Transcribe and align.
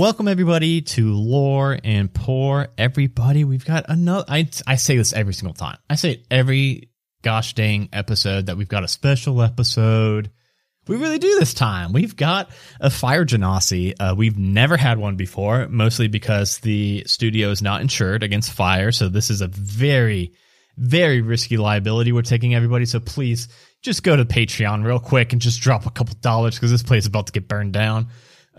Welcome 0.00 0.28
everybody 0.28 0.80
to 0.80 1.12
Lore 1.14 1.78
and 1.84 2.10
Pour. 2.10 2.68
Everybody, 2.78 3.44
we've 3.44 3.66
got 3.66 3.84
another. 3.86 4.24
I 4.26 4.48
I 4.66 4.76
say 4.76 4.96
this 4.96 5.12
every 5.12 5.34
single 5.34 5.52
time. 5.52 5.76
I 5.90 5.96
say 5.96 6.12
it 6.12 6.26
every 6.30 6.88
gosh 7.20 7.52
dang 7.52 7.90
episode 7.92 8.46
that 8.46 8.56
we've 8.56 8.66
got 8.66 8.82
a 8.82 8.88
special 8.88 9.42
episode. 9.42 10.30
We 10.88 10.96
really 10.96 11.18
do 11.18 11.38
this 11.38 11.52
time. 11.52 11.92
We've 11.92 12.16
got 12.16 12.48
a 12.80 12.88
fire 12.88 13.26
genasi. 13.26 13.92
Uh, 14.00 14.14
we've 14.16 14.38
never 14.38 14.78
had 14.78 14.96
one 14.96 15.16
before, 15.16 15.68
mostly 15.68 16.08
because 16.08 16.60
the 16.60 17.04
studio 17.04 17.50
is 17.50 17.60
not 17.60 17.82
insured 17.82 18.22
against 18.22 18.54
fire. 18.54 18.92
So 18.92 19.10
this 19.10 19.28
is 19.28 19.42
a 19.42 19.48
very, 19.48 20.32
very 20.78 21.20
risky 21.20 21.58
liability 21.58 22.12
we're 22.12 22.22
taking, 22.22 22.54
everybody. 22.54 22.86
So 22.86 23.00
please 23.00 23.48
just 23.82 24.02
go 24.02 24.16
to 24.16 24.24
Patreon 24.24 24.82
real 24.82 24.98
quick 24.98 25.34
and 25.34 25.42
just 25.42 25.60
drop 25.60 25.84
a 25.84 25.90
couple 25.90 26.14
dollars 26.22 26.54
because 26.54 26.70
this 26.70 26.82
place 26.82 27.02
is 27.02 27.08
about 27.08 27.26
to 27.26 27.32
get 27.32 27.48
burned 27.48 27.74
down. 27.74 28.08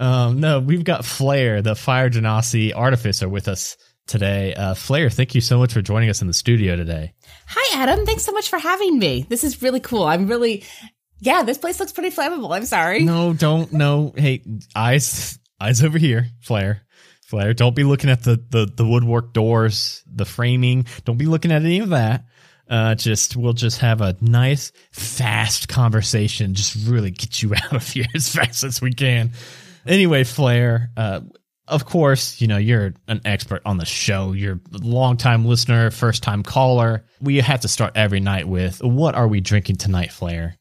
Um, 0.02 0.40
no, 0.40 0.60
we've 0.60 0.84
got 0.84 1.06
Flair, 1.06 1.62
the 1.62 1.76
Fire 1.76 2.10
Genasi 2.10 2.74
artificer, 2.76 3.30
with 3.30 3.48
us 3.48 3.78
today. 4.08 4.56
Uh, 4.56 4.74
Flair, 4.74 5.12
thank 5.12 5.36
you 5.36 5.42
so 5.42 5.60
much 5.60 5.74
for 5.74 5.82
joining 5.84 6.10
us 6.10 6.22
in 6.22 6.28
the 6.28 6.34
studio 6.34 6.76
today. 6.76 7.14
Hi, 7.46 7.82
Adam. 7.84 8.04
Thanks 8.04 8.24
so 8.24 8.32
much 8.32 8.50
for 8.50 8.58
having 8.58 8.98
me. 8.98 9.28
This 9.30 9.44
is 9.44 9.62
really 9.62 9.80
cool. 9.80 10.04
I'm 10.04 10.28
really, 10.28 10.64
yeah, 11.20 11.44
this 11.44 11.60
place 11.60 11.80
looks 11.80 11.92
pretty 11.92 12.10
flammable. 12.10 12.54
I'm 12.56 12.66
sorry. 12.66 13.04
No, 13.04 13.34
don't, 13.34 13.72
no. 13.72 14.12
Hey, 14.18 14.44
eyes, 14.76 15.38
eyes 15.60 15.84
over 15.84 16.00
here, 16.00 16.30
Flair. 16.42 16.82
Flair, 17.22 17.54
don't 17.54 17.76
be 17.76 17.84
looking 17.84 18.10
at 18.10 18.24
the, 18.24 18.44
the, 18.50 18.66
the 18.66 18.86
woodwork 18.86 19.34
doors, 19.34 20.04
the 20.12 20.26
framing. 20.26 20.88
Don't 21.06 21.18
be 21.18 21.28
looking 21.28 21.52
at 21.52 21.62
any 21.62 21.80
of 21.80 21.90
that. 21.90 22.26
Uh, 22.68 22.96
just 22.96 23.36
we'll 23.36 23.54
just 23.54 23.80
have 23.80 24.02
a 24.02 24.16
nice, 24.20 24.72
fast 24.92 25.68
conversation. 25.68 26.56
Just 26.56 26.88
really 26.88 27.12
get 27.12 27.44
you 27.44 27.54
out 27.64 27.74
of 27.74 27.88
here 27.88 28.06
as 28.16 28.34
fast 28.34 28.64
as 28.64 28.82
we 28.82 28.94
can. 28.94 29.32
Anyway, 29.86 30.24
Flair, 30.24 30.90
uh, 30.96 31.22
of 31.68 31.86
course, 31.86 32.42
you 32.42 32.48
know, 32.48 32.58
you're 32.58 32.94
an 33.08 33.22
expert 33.26 33.62
on 33.66 33.78
the 33.78 33.86
show. 33.86 34.34
You're 34.34 34.60
a 34.74 34.78
longtime 34.78 35.46
listener, 35.46 35.90
first 35.90 36.22
time 36.22 36.44
caller. 36.44 37.06
We 37.22 37.38
have 37.38 37.62
to 37.62 37.68
start 37.68 37.94
every 37.96 38.20
night 38.20 38.48
with 38.48 38.84
what 38.84 39.16
are 39.16 39.28
we 39.28 39.40
drinking 39.42 39.78
tonight, 39.78 40.12
Flair? 40.12 40.58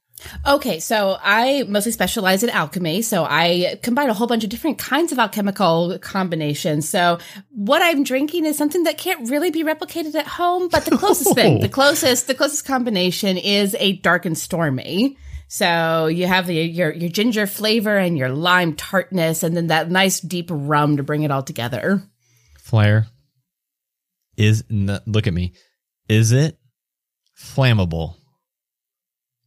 Okay, 0.47 0.81
so 0.81 1.17
I 1.21 1.65
mostly 1.67 1.93
specialize 1.93 2.43
in 2.43 2.51
alchemy. 2.51 3.03
So 3.03 3.25
I 3.25 3.79
combine 3.83 4.11
a 4.11 4.15
whole 4.15 4.27
bunch 4.27 4.45
of 4.45 4.51
different 4.51 4.79
kinds 4.79 5.13
of 5.13 5.19
alchemical 5.19 5.99
combinations. 6.01 6.89
So 6.89 7.19
what 7.51 7.83
I'm 7.83 8.05
drinking 8.05 8.45
is 8.45 8.57
something 8.57 8.85
that 8.85 8.99
can't 8.99 9.31
really 9.31 9.51
be 9.51 9.65
replicated 9.65 10.15
at 10.15 10.27
home, 10.27 10.69
but 10.69 10.85
the 10.85 10.97
closest 10.97 11.35
thing, 11.35 11.61
the 11.61 11.69
closest, 11.69 12.27
the 12.27 12.35
closest 12.35 12.67
combination 12.67 13.37
is 13.39 13.75
a 13.79 13.95
dark 13.97 14.27
and 14.27 14.37
stormy. 14.37 15.17
So 15.53 16.07
you 16.07 16.29
have 16.29 16.47
the, 16.47 16.55
your 16.55 16.93
your 16.93 17.11
ginger 17.11 17.45
flavor 17.45 17.99
and 17.99 18.17
your 18.17 18.29
lime 18.29 18.77
tartness, 18.77 19.43
and 19.43 19.57
then 19.57 19.67
that 19.67 19.91
nice 19.91 20.21
deep 20.21 20.47
rum 20.49 20.97
to 20.97 21.03
bring 21.03 21.25
it 21.25 21.33
all 21.33 21.43
together. 21.43 22.05
Flair 22.57 23.09
is 24.37 24.63
look 24.71 25.27
at 25.27 25.35
me. 25.35 25.53
Is 26.09 26.31
it 26.31 26.57
flammable? 27.37 28.15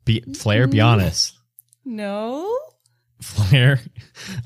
Be 0.03 0.19
Flair, 0.34 0.68
be 0.68 0.80
mm. 0.80 0.86
honest. 0.86 1.38
No. 1.86 2.53
Flair, 3.23 3.79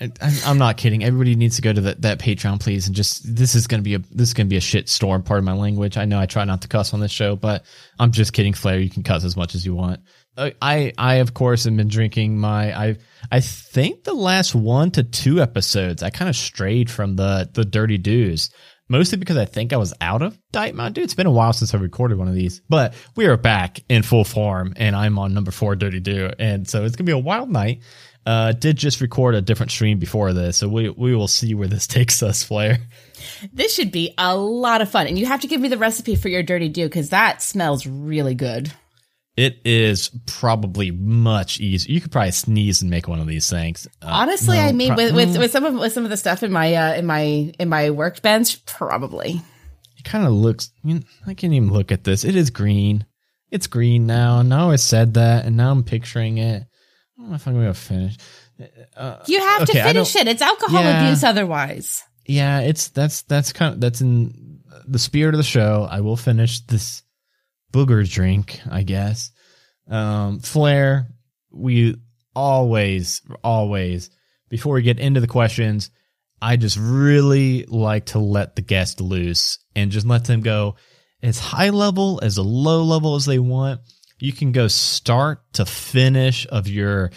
I, 0.00 0.50
am 0.50 0.58
not 0.58 0.76
kidding. 0.76 1.04
Everybody 1.04 1.34
needs 1.34 1.56
to 1.56 1.62
go 1.62 1.72
to 1.72 1.80
that, 1.82 2.02
that 2.02 2.18
Patreon, 2.18 2.60
please, 2.60 2.86
and 2.86 2.94
just 2.94 3.22
this 3.36 3.54
is 3.54 3.66
gonna 3.66 3.82
be 3.82 3.94
a 3.94 3.98
this 3.98 4.28
is 4.28 4.34
gonna 4.34 4.48
be 4.48 4.56
a 4.56 4.60
shit 4.60 4.88
storm. 4.88 5.22
Part 5.22 5.38
of 5.38 5.44
my 5.44 5.52
language. 5.52 5.96
I 5.96 6.04
know 6.04 6.18
I 6.18 6.26
try 6.26 6.44
not 6.44 6.62
to 6.62 6.68
cuss 6.68 6.94
on 6.94 7.00
this 7.00 7.10
show, 7.10 7.36
but 7.36 7.64
I'm 7.98 8.12
just 8.12 8.32
kidding. 8.32 8.54
Flair, 8.54 8.78
you 8.78 8.90
can 8.90 9.02
cuss 9.02 9.24
as 9.24 9.36
much 9.36 9.54
as 9.54 9.66
you 9.66 9.74
want. 9.74 10.00
Uh, 10.36 10.50
I 10.62 10.92
I 10.96 11.16
of 11.16 11.34
course 11.34 11.64
have 11.64 11.76
been 11.76 11.88
drinking 11.88 12.38
my 12.38 12.72
I 12.72 12.96
I 13.30 13.40
think 13.40 14.04
the 14.04 14.14
last 14.14 14.54
one 14.54 14.92
to 14.92 15.02
two 15.02 15.42
episodes 15.42 16.02
I 16.04 16.10
kind 16.10 16.28
of 16.28 16.36
strayed 16.36 16.88
from 16.88 17.16
the 17.16 17.50
the 17.52 17.64
dirty 17.64 17.98
dews 17.98 18.50
mostly 18.88 19.18
because 19.18 19.36
I 19.36 19.44
think 19.44 19.72
I 19.72 19.76
was 19.76 19.94
out 20.00 20.22
of 20.22 20.38
Diet 20.52 20.74
Mountain 20.74 20.94
Dew. 20.94 21.02
It's 21.02 21.14
been 21.14 21.26
a 21.26 21.30
while 21.30 21.52
since 21.52 21.74
I 21.74 21.78
recorded 21.78 22.18
one 22.18 22.28
of 22.28 22.34
these, 22.34 22.60
but 22.68 22.94
we 23.16 23.26
are 23.26 23.36
back 23.36 23.80
in 23.88 24.02
full 24.02 24.24
form 24.24 24.72
and 24.76 24.96
I'm 24.96 25.18
on 25.18 25.34
number 25.34 25.50
four 25.50 25.76
Dirty 25.76 26.00
Dew. 26.00 26.30
And 26.38 26.68
so 26.68 26.84
it's 26.84 26.96
to 26.96 27.02
be 27.02 27.12
a 27.12 27.18
wild 27.18 27.50
night. 27.50 27.82
Uh, 28.26 28.52
did 28.52 28.76
just 28.76 29.00
record 29.00 29.34
a 29.34 29.40
different 29.40 29.72
stream 29.72 29.98
before 29.98 30.34
this, 30.34 30.58
so 30.58 30.68
we 30.68 30.90
we 30.90 31.14
will 31.16 31.28
see 31.28 31.54
where 31.54 31.68
this 31.68 31.86
takes 31.86 32.22
us, 32.22 32.42
Flair. 32.42 32.78
This 33.54 33.74
should 33.74 33.90
be 33.90 34.12
a 34.18 34.36
lot 34.36 34.82
of 34.82 34.90
fun, 34.90 35.06
and 35.06 35.18
you 35.18 35.24
have 35.24 35.40
to 35.40 35.46
give 35.46 35.62
me 35.62 35.68
the 35.68 35.78
recipe 35.78 36.14
for 36.14 36.28
your 36.28 36.42
dirty 36.42 36.68
dew 36.68 36.84
because 36.84 37.08
that 37.08 37.40
smells 37.40 37.86
really 37.86 38.34
good. 38.34 38.70
It 39.38 39.60
is 39.64 40.10
probably 40.26 40.90
much 40.90 41.60
easier. 41.60 41.94
You 41.94 42.00
could 42.00 42.10
probably 42.10 42.32
sneeze 42.32 42.82
and 42.82 42.90
make 42.90 43.06
one 43.06 43.20
of 43.20 43.28
these 43.28 43.48
things. 43.48 43.86
Uh, 44.02 44.08
Honestly, 44.10 44.56
no, 44.56 44.64
I 44.64 44.72
mean, 44.72 44.96
with, 44.96 45.14
with 45.14 45.28
mm. 45.28 45.38
with 45.38 45.52
some 45.52 45.64
of 45.64 45.74
with 45.74 45.92
some 45.92 46.02
of 46.02 46.10
the 46.10 46.16
stuff 46.16 46.42
in 46.42 46.50
my 46.50 46.74
uh, 46.74 46.94
in 46.94 47.06
my 47.06 47.54
in 47.56 47.68
my 47.68 47.90
workbench, 47.90 48.66
probably. 48.66 49.40
It 49.96 50.02
kind 50.02 50.26
of 50.26 50.32
looks. 50.32 50.72
I, 50.82 50.88
mean, 50.88 51.04
I 51.24 51.34
can't 51.34 51.52
even 51.52 51.70
look 51.70 51.92
at 51.92 52.02
this. 52.02 52.24
It 52.24 52.34
is 52.34 52.50
green. 52.50 53.06
It's 53.48 53.68
green 53.68 54.08
now. 54.08 54.42
Now 54.42 54.72
I 54.72 54.76
said 54.76 55.14
that, 55.14 55.44
and 55.44 55.56
now 55.56 55.70
I'm 55.70 55.84
picturing 55.84 56.38
it. 56.38 56.64
I 57.16 57.20
don't 57.20 57.30
know 57.30 57.36
if 57.36 57.46
I'm 57.46 57.54
going 57.54 57.66
to 57.66 57.74
finish. 57.74 58.16
Uh, 58.96 59.18
you 59.26 59.38
have 59.38 59.62
okay, 59.62 59.74
to 59.74 59.84
finish 59.84 60.16
it. 60.16 60.26
It's 60.26 60.42
alcohol 60.42 60.82
yeah, 60.82 61.04
abuse 61.04 61.22
otherwise. 61.22 62.02
Yeah, 62.26 62.58
it's 62.58 62.88
that's 62.88 63.22
that's 63.22 63.52
kind 63.52 63.74
of 63.74 63.80
that's 63.80 64.00
in 64.00 64.62
the 64.84 64.98
spirit 64.98 65.34
of 65.34 65.38
the 65.38 65.44
show. 65.44 65.86
I 65.88 66.00
will 66.00 66.16
finish 66.16 66.58
this 66.62 67.04
booger 67.72 68.08
drink, 68.08 68.60
I 68.70 68.82
guess. 68.82 69.30
Um, 69.88 70.40
Flair, 70.40 71.08
we 71.50 71.96
always, 72.34 73.22
always, 73.42 74.10
before 74.48 74.74
we 74.74 74.82
get 74.82 74.98
into 74.98 75.20
the 75.20 75.26
questions, 75.26 75.90
I 76.40 76.56
just 76.56 76.78
really 76.80 77.64
like 77.64 78.06
to 78.06 78.18
let 78.18 78.56
the 78.56 78.62
guest 78.62 79.00
loose 79.00 79.58
and 79.74 79.90
just 79.90 80.06
let 80.06 80.24
them 80.24 80.40
go 80.40 80.76
as 81.22 81.38
high 81.38 81.70
level, 81.70 82.20
as 82.22 82.38
low 82.38 82.84
level 82.84 83.16
as 83.16 83.26
they 83.26 83.38
want. 83.38 83.80
You 84.20 84.32
can 84.32 84.52
go 84.52 84.68
start 84.68 85.40
to 85.54 85.66
finish 85.66 86.46
of 86.50 86.68
your 86.68 87.10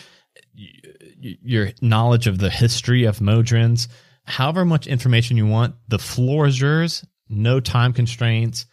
your 1.23 1.69
knowledge 1.81 2.25
of 2.25 2.39
the 2.39 2.49
history 2.49 3.05
of 3.05 3.19
Modrons. 3.19 3.87
However 4.23 4.65
much 4.65 4.87
information 4.87 5.37
you 5.37 5.45
want, 5.45 5.75
the 5.87 5.99
floor 5.99 6.47
is 6.47 6.59
yours. 6.59 7.05
No 7.29 7.59
time 7.59 7.93
constraints 7.93 8.65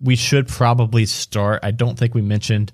we 0.00 0.16
should 0.16 0.48
probably 0.48 1.06
start. 1.06 1.60
I 1.62 1.70
don't 1.70 1.98
think 1.98 2.14
we 2.14 2.22
mentioned 2.22 2.72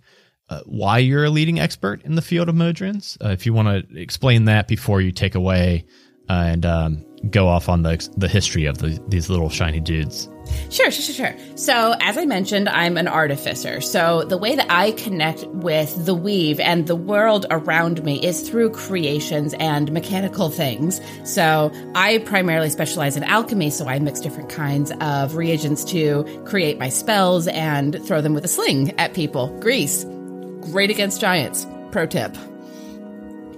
uh, 0.49 0.61
why 0.67 0.99
you're 0.99 1.25
a 1.25 1.31
leading 1.31 1.61
expert 1.61 2.03
in 2.03 2.15
the 2.15 2.23
field 2.23 2.49
of 2.49 2.55
Modrons. 2.55 3.17
Uh, 3.25 3.29
if 3.31 3.47
you 3.47 3.53
want 3.53 3.69
to 3.69 4.01
explain 4.01 4.47
that 4.47 4.69
before 4.69 5.01
you 5.01 5.13
take 5.13 5.35
away 5.35 5.87
uh, 6.29 6.33
and 6.33 6.67
um, 6.67 7.05
go 7.31 7.49
off 7.49 7.69
on 7.69 7.83
the 7.83 8.09
the 8.17 8.29
history 8.29 8.67
of 8.67 8.79
the, 8.79 9.03
these 9.09 9.31
little 9.31 9.49
shiny 9.49 9.81
dudes. 9.81 10.29
Sure, 10.71 10.91
sure, 10.91 11.03
sure, 11.03 11.15
sure. 11.15 11.57
So, 11.57 11.95
as 12.01 12.17
I 12.17 12.25
mentioned, 12.25 12.69
I'm 12.69 12.97
an 12.97 13.07
artificer. 13.07 13.81
So, 13.81 14.25
the 14.25 14.39
way 14.39 14.57
that 14.57 14.67
I 14.71 14.93
connect 14.93 15.45
with 15.49 16.07
the 16.07 16.15
weave 16.15 16.59
and 16.61 16.87
the 16.87 16.97
world 16.97 17.47
around 17.51 18.03
me 18.05 18.25
is 18.25 18.49
through 18.49 18.71
creations 18.71 19.55
and 19.55 19.93
mechanical 19.93 20.49
things. 20.49 21.01
So, 21.25 21.71
I 21.95 22.19
primarily 22.19 22.71
specialize 22.71 23.17
in 23.17 23.25
alchemy. 23.25 23.71
So, 23.71 23.87
I 23.87 23.99
mix 23.99 24.21
different 24.21 24.49
kinds 24.49 24.93
of 25.01 25.37
reagents 25.37 25.85
to 25.93 26.25
create 26.47 26.79
my 26.79 26.89
spells 26.89 27.49
and 27.49 28.03
throw 28.07 28.21
them 28.21 28.35
with 28.35 28.45
a 28.45 28.49
sling 28.49 28.99
at 28.99 29.15
people. 29.15 29.49
Grease, 29.61 30.05
great 30.61 30.91
against 30.91 31.21
giants. 31.21 31.67
Pro 31.91 32.07
tip. 32.07 32.35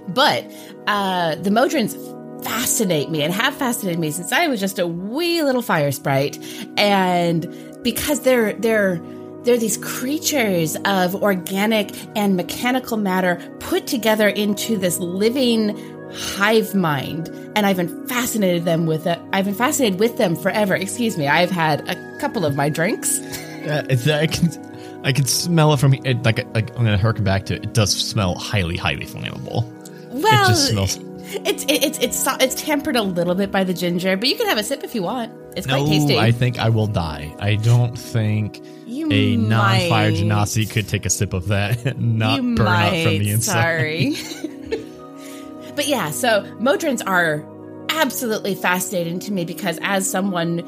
But 0.09 0.45
uh, 0.87 1.35
the 1.35 1.49
Modrons 1.49 1.95
fascinate 2.43 3.09
me 3.09 3.21
and 3.21 3.33
have 3.33 3.55
fascinated 3.55 3.99
me 3.99 4.11
since 4.11 4.31
I 4.31 4.47
was 4.47 4.59
just 4.59 4.79
a 4.79 4.87
wee 4.87 5.41
little 5.43 5.61
fire 5.61 5.91
sprite. 5.91 6.37
And 6.77 7.47
because 7.83 8.21
they're, 8.21 8.53
they're, 8.53 9.01
they're 9.43 9.57
these 9.57 9.77
creatures 9.77 10.75
of 10.85 11.15
organic 11.15 11.91
and 12.17 12.35
mechanical 12.35 12.97
matter 12.97 13.35
put 13.59 13.87
together 13.87 14.27
into 14.27 14.77
this 14.77 14.99
living 14.99 15.77
hive 16.13 16.73
mind. 16.73 17.29
And 17.55 17.65
I've 17.65 17.77
been 17.77 18.07
fascinated 18.07 18.65
them 18.65 18.85
with 18.85 19.05
it. 19.07 19.19
I've 19.33 19.45
been 19.45 19.53
fascinated 19.53 19.99
with 19.99 20.17
them 20.17 20.35
forever. 20.35 20.75
Excuse 20.75 21.17
me. 21.17 21.27
I've 21.27 21.51
had 21.51 21.87
a 21.87 22.17
couple 22.19 22.45
of 22.45 22.55
my 22.55 22.69
drinks. 22.69 23.19
Uh, 23.65 23.83
I 23.89 24.27
can, 24.27 25.01
I 25.03 25.11
can 25.11 25.25
smell 25.25 25.73
it 25.73 25.79
from 25.79 25.95
it, 25.95 26.23
like, 26.23 26.37
like 26.53 26.69
I'm 26.77 26.85
going 26.85 26.95
to 26.95 26.99
harken 26.99 27.23
back 27.23 27.47
to 27.47 27.55
it. 27.55 27.63
It 27.63 27.73
does 27.73 27.91
smell 27.91 28.35
highly, 28.35 28.77
highly 28.77 29.07
flammable. 29.07 29.63
Well, 30.11 30.45
it 30.45 30.47
just 30.49 30.69
smells 30.69 30.99
it's 31.27 31.65
it's 31.67 31.97
it's 31.99 32.27
it's 32.39 32.61
tempered 32.61 32.95
a 32.95 33.01
little 33.01 33.35
bit 33.35 33.51
by 33.51 33.63
the 33.63 33.73
ginger, 33.73 34.15
but 34.17 34.29
you 34.29 34.35
can 34.35 34.47
have 34.47 34.57
a 34.57 34.63
sip 34.63 34.83
if 34.83 34.93
you 34.93 35.03
want. 35.03 35.31
It's 35.55 35.67
quite 35.67 35.85
tasty. 35.85 36.19
I 36.19 36.31
think 36.31 36.59
I 36.59 36.69
will 36.69 36.87
die. 36.87 37.33
I 37.39 37.55
don't 37.55 37.97
think 37.97 38.61
you 38.85 39.11
a 39.11 39.35
non-fire 39.35 40.11
genasi 40.11 40.69
could 40.69 40.87
take 40.87 41.05
a 41.05 41.09
sip 41.09 41.33
of 41.33 41.47
that 41.47 41.85
and 41.85 42.19
not 42.19 42.41
you 42.41 42.55
burn 42.55 42.65
might. 42.65 43.03
from 43.03 43.17
the 43.19 43.29
inside. 43.31 43.53
Sorry. 43.53 44.15
but 45.75 45.87
yeah, 45.87 46.11
so 46.11 46.43
Modrons 46.59 47.01
are 47.07 47.45
absolutely 47.89 48.55
fascinating 48.55 49.19
to 49.19 49.31
me 49.31 49.45
because 49.45 49.79
as 49.81 50.09
someone 50.09 50.59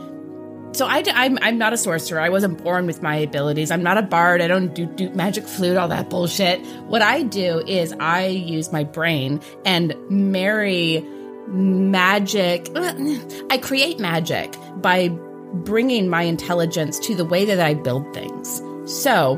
so 0.77 0.85
I, 0.85 1.03
I'm, 1.07 1.39
I'm 1.41 1.57
not 1.57 1.73
a 1.73 1.77
sorcerer. 1.77 2.19
I 2.19 2.29
wasn't 2.29 2.63
born 2.63 2.85
with 2.85 3.01
my 3.01 3.15
abilities. 3.15 3.71
I'm 3.71 3.81
not 3.81 3.97
a 3.97 4.03
bard. 4.03 4.41
I 4.41 4.47
don't 4.47 4.75
do, 4.75 4.85
do 4.85 5.09
magic 5.09 5.45
flute, 5.45 5.75
all 5.75 5.87
that 5.87 6.11
bullshit. 6.11 6.63
What 6.85 7.01
I 7.01 7.23
do 7.23 7.63
is 7.65 7.93
I 7.99 8.27
use 8.27 8.71
my 8.71 8.83
brain 8.83 9.41
and 9.65 9.95
marry 10.09 11.03
magic. 11.47 12.69
I 12.75 13.57
create 13.59 13.99
magic 13.99 14.55
by 14.75 15.09
bringing 15.53 16.09
my 16.09 16.21
intelligence 16.21 16.99
to 16.99 17.15
the 17.15 17.25
way 17.25 17.43
that 17.45 17.59
I 17.59 17.73
build 17.73 18.13
things. 18.13 18.61
So, 18.85 19.37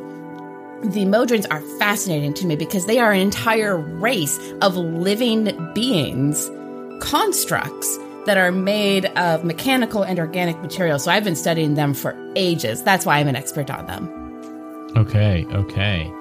the 0.84 1.06
Modrons 1.06 1.46
are 1.52 1.62
fascinating 1.78 2.34
to 2.36 2.46
me 2.48 2.56
because 2.56 2.86
they 2.86 3.00
are 3.00 3.12
an 3.12 3.20
entire 3.22 3.78
race 3.78 4.38
of 4.62 4.76
living 4.76 5.74
beings, 5.74 6.50
constructs 7.02 7.98
that 8.26 8.38
are 8.38 8.52
made 8.52 9.06
of 9.06 9.44
mechanical 9.44 10.04
and 10.04 10.20
organic 10.20 10.60
materials. 10.62 11.04
So 11.04 11.12
I've 11.12 11.24
been 11.24 11.36
studying 11.36 11.76
them 11.76 11.94
for 11.94 12.16
ages. 12.36 12.84
That's 12.84 13.06
why 13.06 13.18
I'm 13.18 13.28
an 13.28 13.36
expert 13.36 13.70
on 13.70 13.86
them. 13.88 14.92
Okay, 14.96 15.46
okay. 15.52 16.12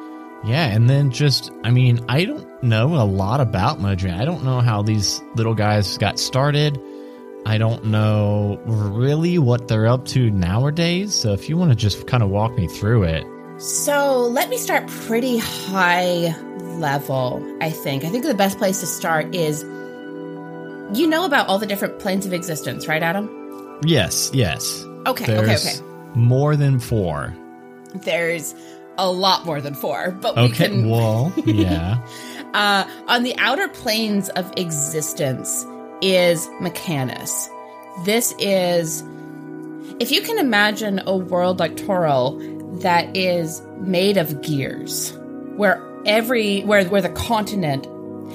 Yeah, 0.45 0.67
and 0.67 0.89
then 0.89 1.11
just, 1.11 1.51
I 1.65 1.71
mean, 1.71 2.05
I 2.09 2.25
don't 2.25 2.63
know 2.63 2.95
a 2.95 3.05
lot 3.05 3.41
about 3.41 3.81
Modron. 3.81 4.15
I 4.15 4.25
don't 4.25 4.45
know 4.45 4.61
how 4.61 4.83
these 4.83 5.21
little 5.35 5.55
guys 5.55 5.99
got 5.99 6.19
started. 6.19 6.81
I 7.45 7.59
don't 7.59 7.87
know 7.87 8.61
really 8.67 9.39
what 9.39 9.69
they're 9.69 9.87
up 9.87 10.05
to 10.07 10.31
nowadays. 10.31 11.15
So 11.15 11.33
if 11.33 11.49
you 11.49 11.57
want 11.57 11.71
to 11.73 11.77
just 11.77 12.07
kind 12.07 12.23
of 12.23 12.31
walk 12.31 12.53
me 12.57 12.69
through 12.69 13.05
it. 13.05 13.25
So 13.61 14.21
let 14.21 14.49
me 14.49 14.59
start 14.59 14.87
pretty 14.87 15.39
high 15.39 16.37
level, 16.79 17.45
I 17.61 17.71
think. 17.71 18.05
I 18.05 18.09
think 18.09 18.25
the 18.25 18.35
best 18.35 18.59
place 18.59 18.81
to 18.81 18.87
start 18.87 19.35
is 19.35 19.65
you 20.95 21.07
know 21.07 21.25
about 21.25 21.49
all 21.49 21.59
the 21.59 21.67
different 21.67 21.99
planes 21.99 22.27
of 22.27 22.33
existence, 22.33 22.89
right, 22.89 23.03
Adam? 23.03 23.79
Yes, 23.85 24.31
yes. 24.33 24.85
Okay, 25.07 25.27
There's 25.27 25.67
okay, 25.67 25.79
okay. 25.81 26.19
More 26.19 26.57
than 26.57 26.79
four. 26.81 27.35
There's 27.95 28.55
a 28.97 29.11
lot 29.11 29.47
more 29.47 29.61
than 29.61 29.75
four, 29.75 30.11
but 30.11 30.37
we 30.37 30.43
Okay, 30.43 30.69
can. 30.69 30.89
well, 30.91 31.33
yeah. 31.47 32.05
Uh, 32.55 32.89
on 33.07 33.23
the 33.23 33.37
outer 33.39 33.69
planes 33.69 34.29
of 34.31 34.53
existence 34.57 35.65
is 36.03 36.49
Mechanus. 36.61 37.49
This 38.05 38.35
is, 38.39 39.03
if 40.01 40.11
you 40.11 40.23
can 40.23 40.39
imagine 40.39 41.01
a 41.07 41.17
world 41.17 41.59
like 41.61 41.77
Toril 41.77 42.81
that 42.81 43.17
is 43.17 43.63
made 43.79 44.17
of 44.17 44.43
gears, 44.43 45.13
where 45.57 45.83
every 46.07 46.63
where 46.63 46.85
where 46.87 47.03
the 47.03 47.09
continent, 47.11 47.87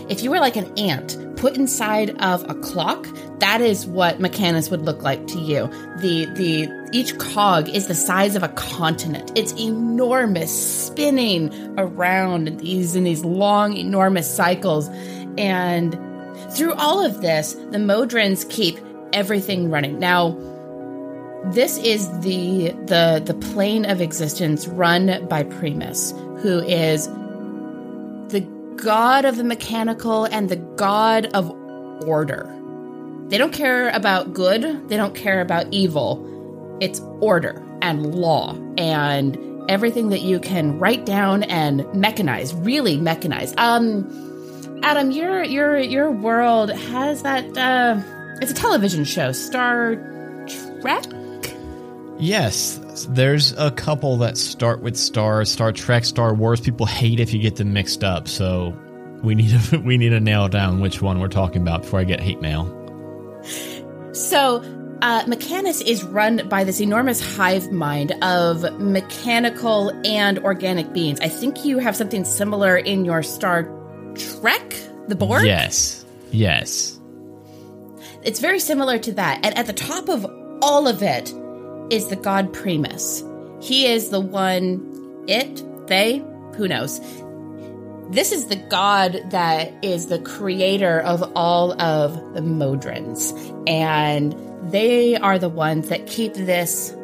if 0.09 0.23
you 0.23 0.29
were 0.31 0.39
like 0.39 0.55
an 0.55 0.71
ant 0.77 1.17
put 1.37 1.57
inside 1.57 2.11
of 2.21 2.49
a 2.49 2.55
clock, 2.55 3.05
that 3.39 3.59
is 3.59 3.85
what 3.85 4.19
Mechanus 4.19 4.69
would 4.71 4.83
look 4.83 5.01
like 5.01 5.27
to 5.27 5.39
you. 5.39 5.67
The 5.99 6.25
the 6.35 6.89
each 6.93 7.17
cog 7.17 7.67
is 7.69 7.87
the 7.87 7.95
size 7.95 8.35
of 8.35 8.43
a 8.43 8.49
continent. 8.49 9.31
It's 9.35 9.51
enormous, 9.59 10.85
spinning 10.85 11.53
around 11.77 12.59
these 12.59 12.95
in 12.95 13.03
these 13.03 13.25
long, 13.25 13.75
enormous 13.75 14.33
cycles, 14.33 14.89
and 15.37 15.99
through 16.51 16.73
all 16.73 17.03
of 17.03 17.21
this, 17.21 17.53
the 17.53 17.77
Modrons 17.77 18.49
keep 18.49 18.77
everything 19.11 19.69
running. 19.69 19.99
Now, 19.99 20.37
this 21.45 21.77
is 21.77 22.07
the 22.21 22.69
the 22.85 23.21
the 23.23 23.33
plane 23.33 23.85
of 23.85 23.99
existence 23.99 24.67
run 24.67 25.27
by 25.27 25.43
Primus, 25.43 26.11
who 26.37 26.59
is 26.59 27.09
god 28.77 29.25
of 29.25 29.37
the 29.37 29.43
mechanical 29.43 30.25
and 30.25 30.49
the 30.49 30.55
god 30.55 31.27
of 31.27 31.49
order. 32.07 32.49
They 33.27 33.37
don't 33.37 33.53
care 33.53 33.89
about 33.89 34.33
good, 34.33 34.89
they 34.89 34.97
don't 34.97 35.15
care 35.15 35.41
about 35.41 35.67
evil. 35.71 36.77
It's 36.81 36.99
order 37.21 37.63
and 37.81 38.15
law 38.15 38.55
and 38.77 39.37
everything 39.69 40.09
that 40.09 40.21
you 40.21 40.39
can 40.39 40.77
write 40.77 41.05
down 41.05 41.43
and 41.43 41.81
mechanize, 41.93 42.53
really 42.65 42.97
mechanize. 42.97 43.53
Um 43.57 44.79
Adam, 44.83 45.11
your 45.11 45.43
your 45.43 45.77
your 45.77 46.11
world 46.11 46.69
has 46.69 47.23
that 47.23 47.57
uh 47.57 48.01
it's 48.41 48.51
a 48.51 48.55
television 48.55 49.05
show, 49.05 49.31
Star 49.31 49.95
Trek? 50.81 51.05
Yes, 52.19 52.79
there's 53.09 53.53
a 53.53 53.71
couple 53.71 54.17
that 54.17 54.37
start 54.37 54.81
with 54.81 54.95
Star, 54.95 55.45
Star 55.45 55.71
Trek, 55.71 56.05
Star 56.05 56.33
Wars. 56.33 56.61
People 56.61 56.85
hate 56.85 57.19
if 57.19 57.33
you 57.33 57.41
get 57.41 57.55
them 57.55 57.73
mixed 57.73 58.03
up, 58.03 58.27
so 58.27 58.77
we 59.23 59.35
need 59.35 59.59
to 59.59 59.77
we 59.85 59.97
need 59.97 60.09
to 60.09 60.19
nail 60.19 60.47
down 60.47 60.79
which 60.79 61.01
one 61.01 61.19
we're 61.19 61.27
talking 61.27 61.61
about 61.61 61.81
before 61.81 61.99
I 61.99 62.03
get 62.03 62.19
hate 62.19 62.41
mail. 62.41 62.79
So, 64.13 64.57
uh, 65.01 65.23
Mechanus 65.25 65.81
is 65.81 66.03
run 66.03 66.47
by 66.47 66.63
this 66.63 66.79
enormous 66.79 67.19
hive 67.35 67.71
mind 67.71 68.11
of 68.21 68.61
mechanical 68.79 69.91
and 70.05 70.39
organic 70.39 70.93
beings. 70.93 71.19
I 71.19 71.29
think 71.29 71.65
you 71.65 71.79
have 71.79 71.95
something 71.95 72.23
similar 72.23 72.77
in 72.77 73.03
your 73.05 73.23
Star 73.23 73.63
Trek, 74.15 74.75
the 75.07 75.15
Borg. 75.15 75.45
Yes, 75.45 76.05
yes. 76.31 76.99
It's 78.21 78.39
very 78.39 78.59
similar 78.59 78.99
to 78.99 79.11
that. 79.13 79.43
And 79.43 79.57
at 79.57 79.65
the 79.65 79.73
top 79.73 80.07
of 80.07 80.25
all 80.61 80.87
of 80.87 81.03
it 81.03 81.33
is 81.93 82.07
the 82.07 82.15
god 82.15 82.51
Primus. 82.51 83.23
He 83.61 83.85
is 83.85 84.09
the 84.09 84.19
one, 84.19 85.23
it, 85.27 85.63
they, 85.87 86.25
who 86.55 86.67
knows. 86.67 86.99
This 88.09 88.31
is 88.31 88.47
the 88.47 88.55
god 88.55 89.21
that 89.29 89.71
is 89.83 90.07
the 90.07 90.17
creator 90.17 91.01
of 91.01 91.31
all 91.35 91.79
of 91.79 92.15
the 92.33 92.41
Modrons. 92.41 93.31
And 93.69 94.35
they 94.71 95.15
are 95.17 95.37
the 95.37 95.49
ones 95.49 95.89
that 95.89 96.07
keep 96.07 96.33
this 96.33 96.95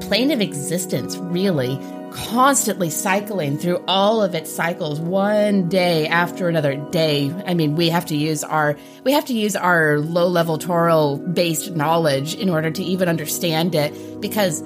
plane 0.00 0.30
of 0.30 0.40
existence 0.40 1.16
really 1.18 1.78
constantly 2.12 2.90
cycling 2.90 3.58
through 3.58 3.82
all 3.86 4.22
of 4.22 4.34
its 4.34 4.52
cycles 4.52 5.00
one 5.00 5.68
day 5.68 6.06
after 6.08 6.48
another 6.48 6.76
day 6.90 7.32
i 7.46 7.54
mean 7.54 7.76
we 7.76 7.88
have 7.88 8.04
to 8.06 8.16
use 8.16 8.42
our 8.44 8.76
we 9.04 9.12
have 9.12 9.24
to 9.24 9.34
use 9.34 9.54
our 9.56 9.98
low 9.98 10.26
level 10.26 10.58
Toril 10.58 11.18
based 11.34 11.70
knowledge 11.72 12.34
in 12.34 12.48
order 12.48 12.70
to 12.70 12.82
even 12.82 13.08
understand 13.08 13.74
it 13.74 13.92
because 14.20 14.62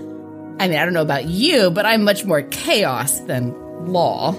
i 0.58 0.68
mean 0.68 0.78
i 0.78 0.84
don't 0.84 0.92
know 0.94 1.02
about 1.02 1.24
you 1.26 1.70
but 1.70 1.84
i'm 1.86 2.04
much 2.04 2.24
more 2.24 2.42
chaos 2.42 3.18
than 3.20 3.52
law 3.86 4.32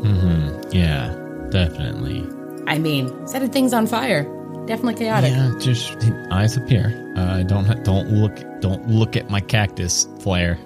Mm-hmm. 0.00 0.70
Yeah, 0.72 1.14
definitely. 1.50 2.24
i 2.66 2.78
mean 2.78 3.26
setting 3.26 3.50
things 3.50 3.72
on 3.74 3.86
fire 3.86 4.24
definitely 4.66 4.94
chaotic 4.94 5.30
Yeah, 5.32 5.52
just 5.60 5.96
eyes 6.30 6.56
up 6.56 6.68
here. 6.68 7.12
Uh, 7.16 7.42
don't 7.42 7.66
don't 7.84 8.08
look 8.12 8.34
don't 8.60 8.88
look 8.88 9.16
at 9.16 9.28
my 9.30 9.40
cactus 9.40 10.06
Flair. 10.20 10.58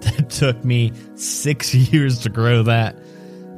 That 0.16 0.30
took 0.30 0.64
me 0.64 0.92
six 1.14 1.74
years 1.92 2.20
to 2.20 2.28
grow 2.28 2.62
that. 2.64 2.96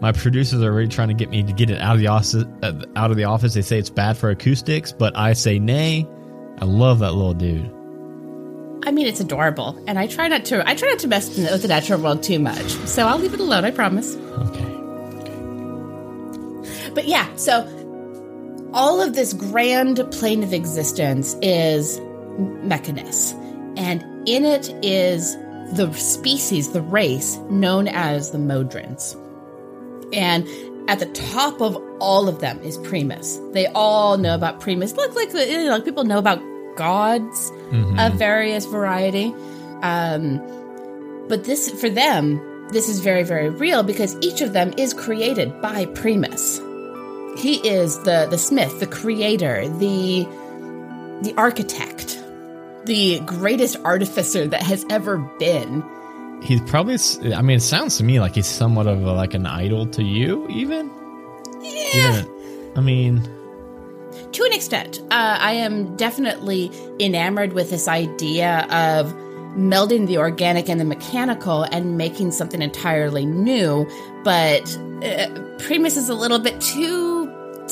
My 0.01 0.11
producers 0.11 0.61
are 0.61 0.73
already 0.73 0.89
trying 0.89 1.09
to 1.09 1.15
get 1.15 1.31
me 1.31 1.45
to 1.45 1.53
get 1.53 1.71
it 1.71 1.81
out 1.81 1.95
of 1.95 2.01
the 2.01 2.09
office. 2.09 2.35
Uh, 2.35 2.85
out 2.97 3.13
of 3.13 3.17
the 3.17 3.25
office, 3.25 3.55
they 3.55 3.63
say 3.63 3.79
it's 3.79 3.91
bad 3.91 4.17
for 4.17 4.31
acoustics, 4.31 4.91
but 4.91 5.17
I 5.17 5.35
say 5.35 5.61
nay. 5.61 6.09
I 6.59 6.65
love 6.65 6.99
that 6.99 7.13
little 7.13 7.35
dude. 7.35 7.73
I 8.85 8.91
mean, 8.91 9.07
it's 9.07 9.21
adorable, 9.21 9.81
and 9.87 9.97
I 9.99 10.09
try 10.09 10.27
not 10.27 10.45
to. 10.47 10.69
I 10.69 10.75
try 10.75 10.89
not 10.89 10.99
to 11.01 11.09
mess 11.09 11.29
with 11.29 11.63
the 11.63 11.69
natural 11.69 12.01
world 12.01 12.25
too 12.25 12.41
much, 12.41 12.69
so 12.87 13.07
I'll 13.07 13.19
leave 13.19 13.33
it 13.33 13.39
alone. 13.39 13.65
I 13.65 13.71
promise. 13.71 14.17
Okay. 14.17 14.73
But 16.93 17.07
yeah, 17.07 17.35
so 17.37 17.63
all 18.73 19.01
of 19.01 19.15
this 19.15 19.33
grand 19.35 20.05
plane 20.11 20.43
of 20.43 20.53
existence 20.53 21.37
is 21.43 22.01
Mechanus, 22.65 23.35
and 23.77 24.03
in 24.29 24.45
it 24.45 24.69
is 24.85 25.37
the 25.73 25.93
species, 25.95 26.71
the 26.73 26.83
race 26.83 27.37
known 27.51 27.89
as 27.89 28.31
the 28.31 28.39
Modrons. 28.39 29.17
And 30.13 30.47
at 30.89 30.99
the 30.99 31.07
top 31.07 31.61
of 31.61 31.77
all 32.01 32.29
of 32.29 32.41
them 32.41 32.61
is 32.63 32.77
Primus. 32.79 33.39
They 33.53 33.67
all 33.69 34.19
know 34.19 34.35
about 34.35 34.61
Primus. 34.61 34.95
Look 34.97 35.15
like 35.15 35.33
you 35.33 35.65
know, 35.65 35.71
like 35.71 35.85
people 35.85 36.05
know 36.05 36.19
about 36.19 36.41
gods 36.77 37.51
of 37.99 38.15
various 38.15 38.67
variety. 38.67 39.35
Um, 39.83 40.39
but 41.29 41.45
this, 41.45 41.71
for 41.81 41.89
them, 41.89 42.69
this 42.73 42.89
is 42.89 43.01
very, 43.01 43.23
very 43.23 43.49
real 43.49 43.83
because 43.83 44.17
each 44.21 44.41
of 44.41 44.53
them 44.53 44.73
is 44.77 44.93
created 44.95 45.61
by 45.61 45.87
Primus. 45.87 46.59
He 47.39 47.67
is 47.67 48.03
the 48.03 48.27
the 48.29 48.39
smith, 48.39 48.81
the 48.81 48.87
creator, 48.87 49.69
the 49.79 50.27
the 51.23 51.33
architect, 51.37 52.22
the 52.87 53.21
greatest 53.21 53.77
artificer 53.85 54.47
that 54.47 54.63
has 54.63 54.85
ever 54.91 55.19
been. 55.39 55.85
He's 56.43 56.61
probably. 56.63 56.97
I 57.33 57.43
mean, 57.43 57.59
it 57.59 57.61
sounds 57.61 57.99
to 57.99 58.05
me 58.05 58.21
like 58.21 58.35
he's 58.35 58.47
somewhat 58.47 58.87
of 58.87 59.03
a, 59.03 59.13
like 59.13 59.35
an 59.35 59.47
idol 59.47 59.87
to 59.87 60.03
you, 60.03 60.47
even. 60.49 60.91
Yeah. 61.61 62.21
Even. 62.21 62.73
I 62.77 62.81
mean, 62.81 63.23
to 64.33 64.45
an 64.45 64.53
extent, 64.53 65.01
uh, 65.11 65.39
I 65.41 65.53
am 65.53 65.97
definitely 65.97 66.71
enamored 66.99 67.53
with 67.53 67.71
this 67.71 67.87
idea 67.87 68.67
of 68.71 69.13
melding 69.55 70.07
the 70.07 70.17
organic 70.17 70.69
and 70.69 70.81
the 70.81 70.85
mechanical 70.85 71.65
and 71.65 71.99
making 71.99 72.33
something 72.33 72.63
entirely 72.63 73.27
new. 73.27 73.87
But 74.25 74.77
uh, 75.05 75.29
Primus 75.59 75.97
is 75.97 76.09
a 76.09 76.15
little 76.15 76.39
bit 76.39 76.61
too 76.61 77.22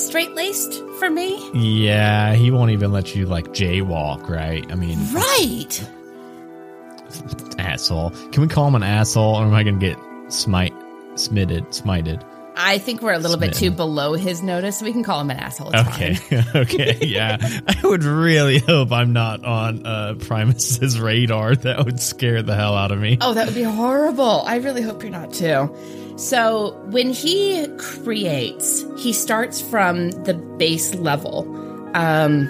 straight 0.00 0.34
laced 0.34 0.82
for 0.98 1.10
me. 1.10 1.50
yeah, 1.54 2.34
he 2.34 2.50
won't 2.50 2.70
even 2.70 2.92
let 2.92 3.14
you 3.14 3.26
like 3.26 3.48
jaywalk, 3.48 4.28
right? 4.28 4.64
I 4.70 4.74
mean, 4.74 4.98
Right. 5.12 5.88
asshole. 7.58 8.10
Can 8.32 8.42
we 8.42 8.48
call 8.48 8.66
him 8.68 8.74
an 8.74 8.82
asshole, 8.82 9.36
or 9.36 9.44
am 9.44 9.54
I 9.54 9.62
gonna 9.62 9.78
get 9.78 9.98
smite, 10.28 10.74
smitted, 11.14 11.66
smited? 11.68 12.22
I 12.56 12.78
think 12.78 13.00
we're 13.02 13.12
a 13.14 13.18
little 13.18 13.36
bit 13.38 13.54
too 13.54 13.70
below 13.70 14.12
his 14.14 14.42
notice, 14.42 14.78
so 14.78 14.84
we 14.84 14.92
can 14.92 15.02
call 15.02 15.20
him 15.20 15.30
an 15.30 15.38
asshole. 15.38 15.70
It's 15.72 15.88
Okay. 15.88 16.16
okay. 16.54 16.98
Yeah. 17.06 17.38
I 17.66 17.86
would 17.86 18.04
really 18.04 18.58
hope 18.58 18.92
I'm 18.92 19.12
not 19.12 19.44
on 19.44 19.86
uh, 19.86 20.14
Primus's 20.18 21.00
radar. 21.00 21.56
That 21.56 21.84
would 21.84 22.00
scare 22.00 22.42
the 22.42 22.54
hell 22.54 22.74
out 22.74 22.92
of 22.92 22.98
me. 22.98 23.16
Oh, 23.20 23.32
that 23.34 23.46
would 23.46 23.54
be 23.54 23.62
horrible. 23.62 24.42
I 24.46 24.56
really 24.56 24.82
hope 24.82 25.02
you're 25.02 25.10
not 25.12 25.32
too. 25.32 25.74
So, 26.16 26.72
when 26.90 27.10
he 27.14 27.66
creates, 27.78 28.84
he 28.98 29.12
starts 29.14 29.60
from 29.62 30.10
the 30.10 30.34
base 30.34 30.94
level. 30.94 31.46
Um, 31.94 32.46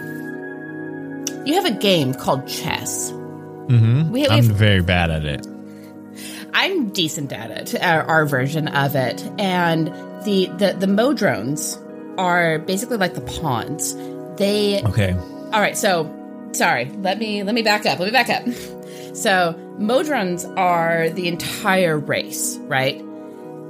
you 1.46 1.54
have 1.54 1.64
a 1.66 1.70
game 1.78 2.12
called 2.14 2.48
chess. 2.48 3.10
Mm-hmm. 3.12 4.10
We- 4.10 4.22
we 4.22 4.28
I'm 4.28 4.44
have- 4.44 4.56
very 4.56 4.82
bad 4.82 5.10
at 5.10 5.24
it. 5.24 5.46
I'm 6.52 6.90
decent 6.90 7.32
at 7.32 7.50
it, 7.50 7.80
our, 7.82 8.02
our 8.02 8.26
version 8.26 8.68
of 8.68 8.94
it, 8.96 9.22
and 9.38 9.88
the 10.24 10.46
the 10.58 10.76
the 10.78 10.86
modrons 10.86 11.78
are 12.18 12.58
basically 12.58 12.96
like 12.98 13.14
the 13.14 13.20
pawns. 13.22 13.94
They 14.36 14.82
Okay. 14.84 15.12
all 15.52 15.60
right. 15.60 15.76
So 15.76 16.10
sorry. 16.52 16.86
Let 16.86 17.18
me 17.18 17.42
let 17.42 17.54
me 17.54 17.62
back 17.62 17.86
up. 17.86 17.98
Let 17.98 18.06
me 18.06 18.12
back 18.12 18.28
up. 18.30 18.44
So 19.12 19.54
modrons 19.78 20.46
are 20.56 21.10
the 21.10 21.26
entire 21.26 21.98
race, 21.98 22.56
right? 22.68 22.96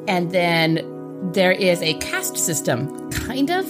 And 0.07 0.31
then 0.31 1.33
there 1.33 1.51
is 1.51 1.81
a 1.81 1.95
caste 1.95 2.37
system, 2.37 3.11
kind 3.11 3.49
of. 3.51 3.65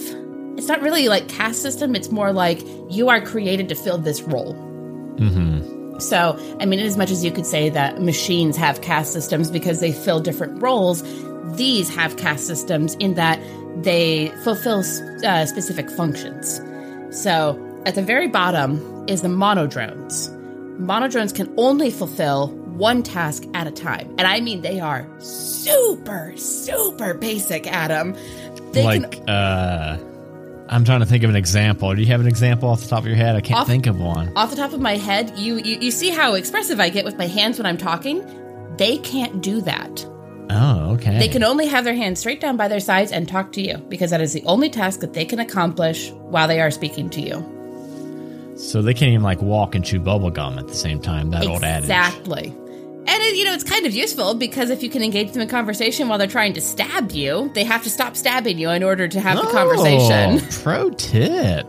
It's 0.57 0.67
not 0.67 0.81
really 0.81 1.07
like 1.07 1.29
caste 1.29 1.61
system. 1.61 1.95
It's 1.95 2.11
more 2.11 2.33
like 2.33 2.61
you 2.89 3.07
are 3.07 3.21
created 3.21 3.69
to 3.69 3.75
fill 3.75 3.97
this 3.97 4.21
role. 4.21 4.53
hmm 4.53 5.61
So, 6.01 6.37
I 6.59 6.65
mean, 6.65 6.79
as 6.79 6.97
much 6.97 7.11
as 7.11 7.23
you 7.23 7.31
could 7.31 7.45
say 7.45 7.69
that 7.69 8.01
machines 8.01 8.57
have 8.57 8.81
caste 8.81 9.13
systems 9.13 9.51
because 9.51 9.79
they 9.79 9.91
fill 9.91 10.19
different 10.19 10.61
roles, 10.61 11.03
these 11.55 11.93
have 11.93 12.17
caste 12.17 12.47
systems 12.47 12.95
in 12.95 13.13
that 13.15 13.39
they 13.83 14.29
fulfill 14.43 14.83
uh, 15.25 15.45
specific 15.45 15.89
functions. 15.91 16.59
So, 17.11 17.57
at 17.85 17.95
the 17.95 18.01
very 18.01 18.27
bottom 18.27 19.05
is 19.07 19.21
the 19.21 19.27
monodrones. 19.27 20.29
Monodrones 20.79 21.33
can 21.33 21.53
only 21.57 21.91
fulfill 21.91 22.49
one 22.49 23.03
task 23.03 23.43
at 23.53 23.67
a 23.67 23.71
time. 23.71 24.07
And 24.17 24.21
I 24.21 24.39
mean, 24.39 24.61
they 24.61 24.79
are 24.79 25.07
super, 25.19 26.33
super 26.35 27.13
basic, 27.13 27.67
Adam. 27.67 28.15
They 28.71 28.83
can 28.83 29.01
Like, 29.03 29.21
uh, 29.27 29.97
I'm 30.71 30.85
trying 30.85 31.01
to 31.01 31.05
think 31.05 31.23
of 31.23 31.29
an 31.29 31.35
example. 31.35 31.93
Do 31.93 31.99
you 32.01 32.07
have 32.07 32.21
an 32.21 32.27
example 32.27 32.69
off 32.69 32.81
the 32.81 32.87
top 32.87 32.99
of 32.99 33.05
your 33.07 33.15
head? 33.17 33.35
I 33.35 33.41
can't 33.41 33.59
Off- 33.59 33.67
think 33.67 33.87
of 33.87 33.99
one. 33.99 34.31
off 34.37 34.49
the 34.49 34.55
top 34.55 34.71
of 34.73 34.79
my 34.79 34.95
head, 34.95 35.37
you, 35.37 35.57
you 35.57 35.77
you 35.81 35.91
see 35.91 36.09
how 36.09 36.33
expressive 36.35 36.79
I 36.79 36.89
get 36.89 37.03
with 37.05 37.17
my 37.17 37.27
hands 37.27 37.57
when 37.59 37.65
I'm 37.65 37.77
talking? 37.77 38.23
They 38.77 38.97
can't 38.99 39.41
do 39.41 39.61
that. 39.61 40.05
Oh, 40.49 40.93
okay. 40.93 41.19
They 41.19 41.27
can 41.27 41.43
only 41.43 41.67
have 41.67 41.83
their 41.83 41.93
hands 41.93 42.19
straight 42.19 42.39
down 42.41 42.57
by 42.57 42.67
their 42.67 42.79
sides 42.79 43.11
and 43.11 43.27
talk 43.27 43.51
to 43.53 43.61
you 43.61 43.77
because 43.89 44.11
that 44.11 44.21
is 44.21 44.33
the 44.33 44.43
only 44.45 44.69
task 44.69 45.01
that 45.01 45.13
they 45.13 45.23
can 45.25 45.39
accomplish 45.39 46.09
while 46.11 46.47
they 46.47 46.59
are 46.61 46.71
speaking 46.71 47.09
to 47.11 47.21
you. 47.21 48.55
So 48.57 48.81
they 48.81 48.93
can't 48.93 49.11
even 49.11 49.23
like 49.23 49.41
walk 49.41 49.75
and 49.75 49.83
chew 49.83 49.99
bubble 49.99 50.29
gum 50.29 50.57
at 50.59 50.67
the 50.67 50.73
same 50.73 51.01
time. 51.01 51.31
That 51.31 51.45
old 51.47 51.63
adage. 51.63 51.83
Exactly. 51.85 52.53
And 53.07 53.23
it, 53.23 53.35
you 53.35 53.45
know, 53.45 53.53
it's 53.53 53.63
kind 53.63 53.85
of 53.85 53.93
useful 53.93 54.35
because 54.35 54.69
if 54.69 54.83
you 54.83 54.89
can 54.89 55.01
engage 55.01 55.31
them 55.31 55.41
in 55.41 55.47
conversation 55.47 56.07
while 56.07 56.19
they're 56.19 56.27
trying 56.27 56.53
to 56.53 56.61
stab 56.61 57.11
you, 57.11 57.51
they 57.55 57.63
have 57.63 57.83
to 57.83 57.89
stop 57.89 58.15
stabbing 58.15 58.59
you 58.59 58.69
in 58.69 58.83
order 58.83 59.07
to 59.07 59.19
have 59.19 59.37
the 59.37 59.51
conversation. 59.51 60.39
Oh, 60.39 60.47
pro 60.63 60.89
tip. 60.91 61.67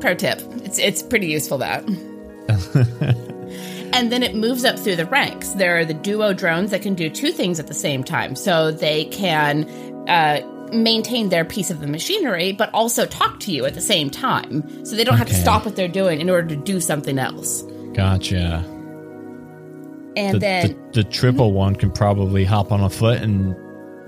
Pro 0.00 0.14
tip. 0.14 0.40
It's 0.64 0.78
it's 0.78 1.02
pretty 1.02 1.28
useful 1.28 1.58
that. 1.58 1.84
and 3.94 4.12
then 4.12 4.22
it 4.22 4.34
moves 4.34 4.64
up 4.64 4.78
through 4.78 4.96
the 4.96 5.06
ranks. 5.06 5.50
There 5.50 5.78
are 5.78 5.84
the 5.84 5.94
duo 5.94 6.34
drones 6.34 6.72
that 6.72 6.82
can 6.82 6.94
do 6.94 7.08
two 7.08 7.32
things 7.32 7.58
at 7.58 7.68
the 7.68 7.74
same 7.74 8.04
time. 8.04 8.36
So 8.36 8.70
they 8.70 9.06
can 9.06 9.64
uh, 10.08 10.42
maintain 10.72 11.30
their 11.30 11.44
piece 11.44 11.70
of 11.70 11.80
the 11.80 11.86
machinery, 11.86 12.52
but 12.52 12.70
also 12.74 13.06
talk 13.06 13.40
to 13.40 13.52
you 13.52 13.64
at 13.64 13.74
the 13.74 13.80
same 13.80 14.10
time. 14.10 14.84
So 14.84 14.96
they 14.96 15.04
don't 15.04 15.16
have 15.16 15.28
to 15.28 15.34
stop 15.34 15.64
what 15.64 15.76
they're 15.76 15.88
doing 15.88 16.20
in 16.20 16.28
order 16.28 16.48
to 16.48 16.56
do 16.56 16.80
something 16.80 17.18
else. 17.18 17.62
Gotcha. 17.94 18.73
And 20.16 20.34
The, 20.36 20.38
then 20.38 20.68
the, 20.92 21.02
the 21.02 21.04
triple 21.04 21.52
one 21.52 21.74
can 21.76 21.90
probably 21.90 22.44
hop 22.44 22.72
on 22.72 22.80
a 22.80 22.90
foot 22.90 23.20
and 23.20 23.56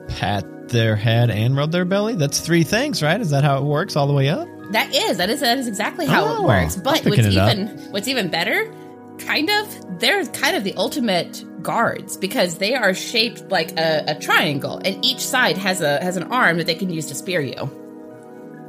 pat 0.09 0.45
their 0.69 0.97
head 0.97 1.31
and 1.31 1.57
rub 1.57 1.73
their 1.73 1.85
belly. 1.85 2.15
That's 2.15 2.41
three 2.41 2.65
things, 2.65 3.03
right? 3.03 3.21
Is 3.21 3.31
that 3.31 3.45
how 3.45 3.59
it 3.59 3.65
works 3.65 3.97
all 3.97 4.07
the 4.07 4.13
way 4.15 4.29
up? 4.29 4.49
that 4.73 4.93
is 4.93 5.19
that 5.19 5.31
is 5.31 5.39
that 5.41 5.59
is 5.59 5.69
exactly 5.69 6.07
how 6.07 6.25
Oh, 6.27 6.43
it 6.43 6.47
works. 6.49 6.75
But 6.75 7.05
what's 7.05 7.19
it 7.25 7.37
up. 7.37 7.53
even 7.53 7.69
what's 7.93 8.09
even 8.09 8.29
better, 8.31 8.73
kind 9.19 9.49
of, 9.49 10.01
they're 10.01 10.27
kind 10.27 10.57
of 10.57 10.65
the 10.65 10.75
ultimate 10.75 11.45
guards 11.63 12.17
because 12.17 12.59
they 12.59 12.75
are 12.75 12.93
shaped 12.93 13.49
like 13.49 13.71
a, 13.79 14.05
a 14.09 14.19
triangle, 14.19 14.81
and 14.85 15.05
each 15.05 15.21
side 15.21 15.57
has 15.57 15.81
a 15.81 16.03
has 16.03 16.17
an 16.17 16.25
arm 16.33 16.57
that 16.59 16.67
they 16.67 16.75
can 16.75 16.91
use 16.91 17.07
to 17.07 17.15
spear 17.15 17.41
you. 17.41 17.55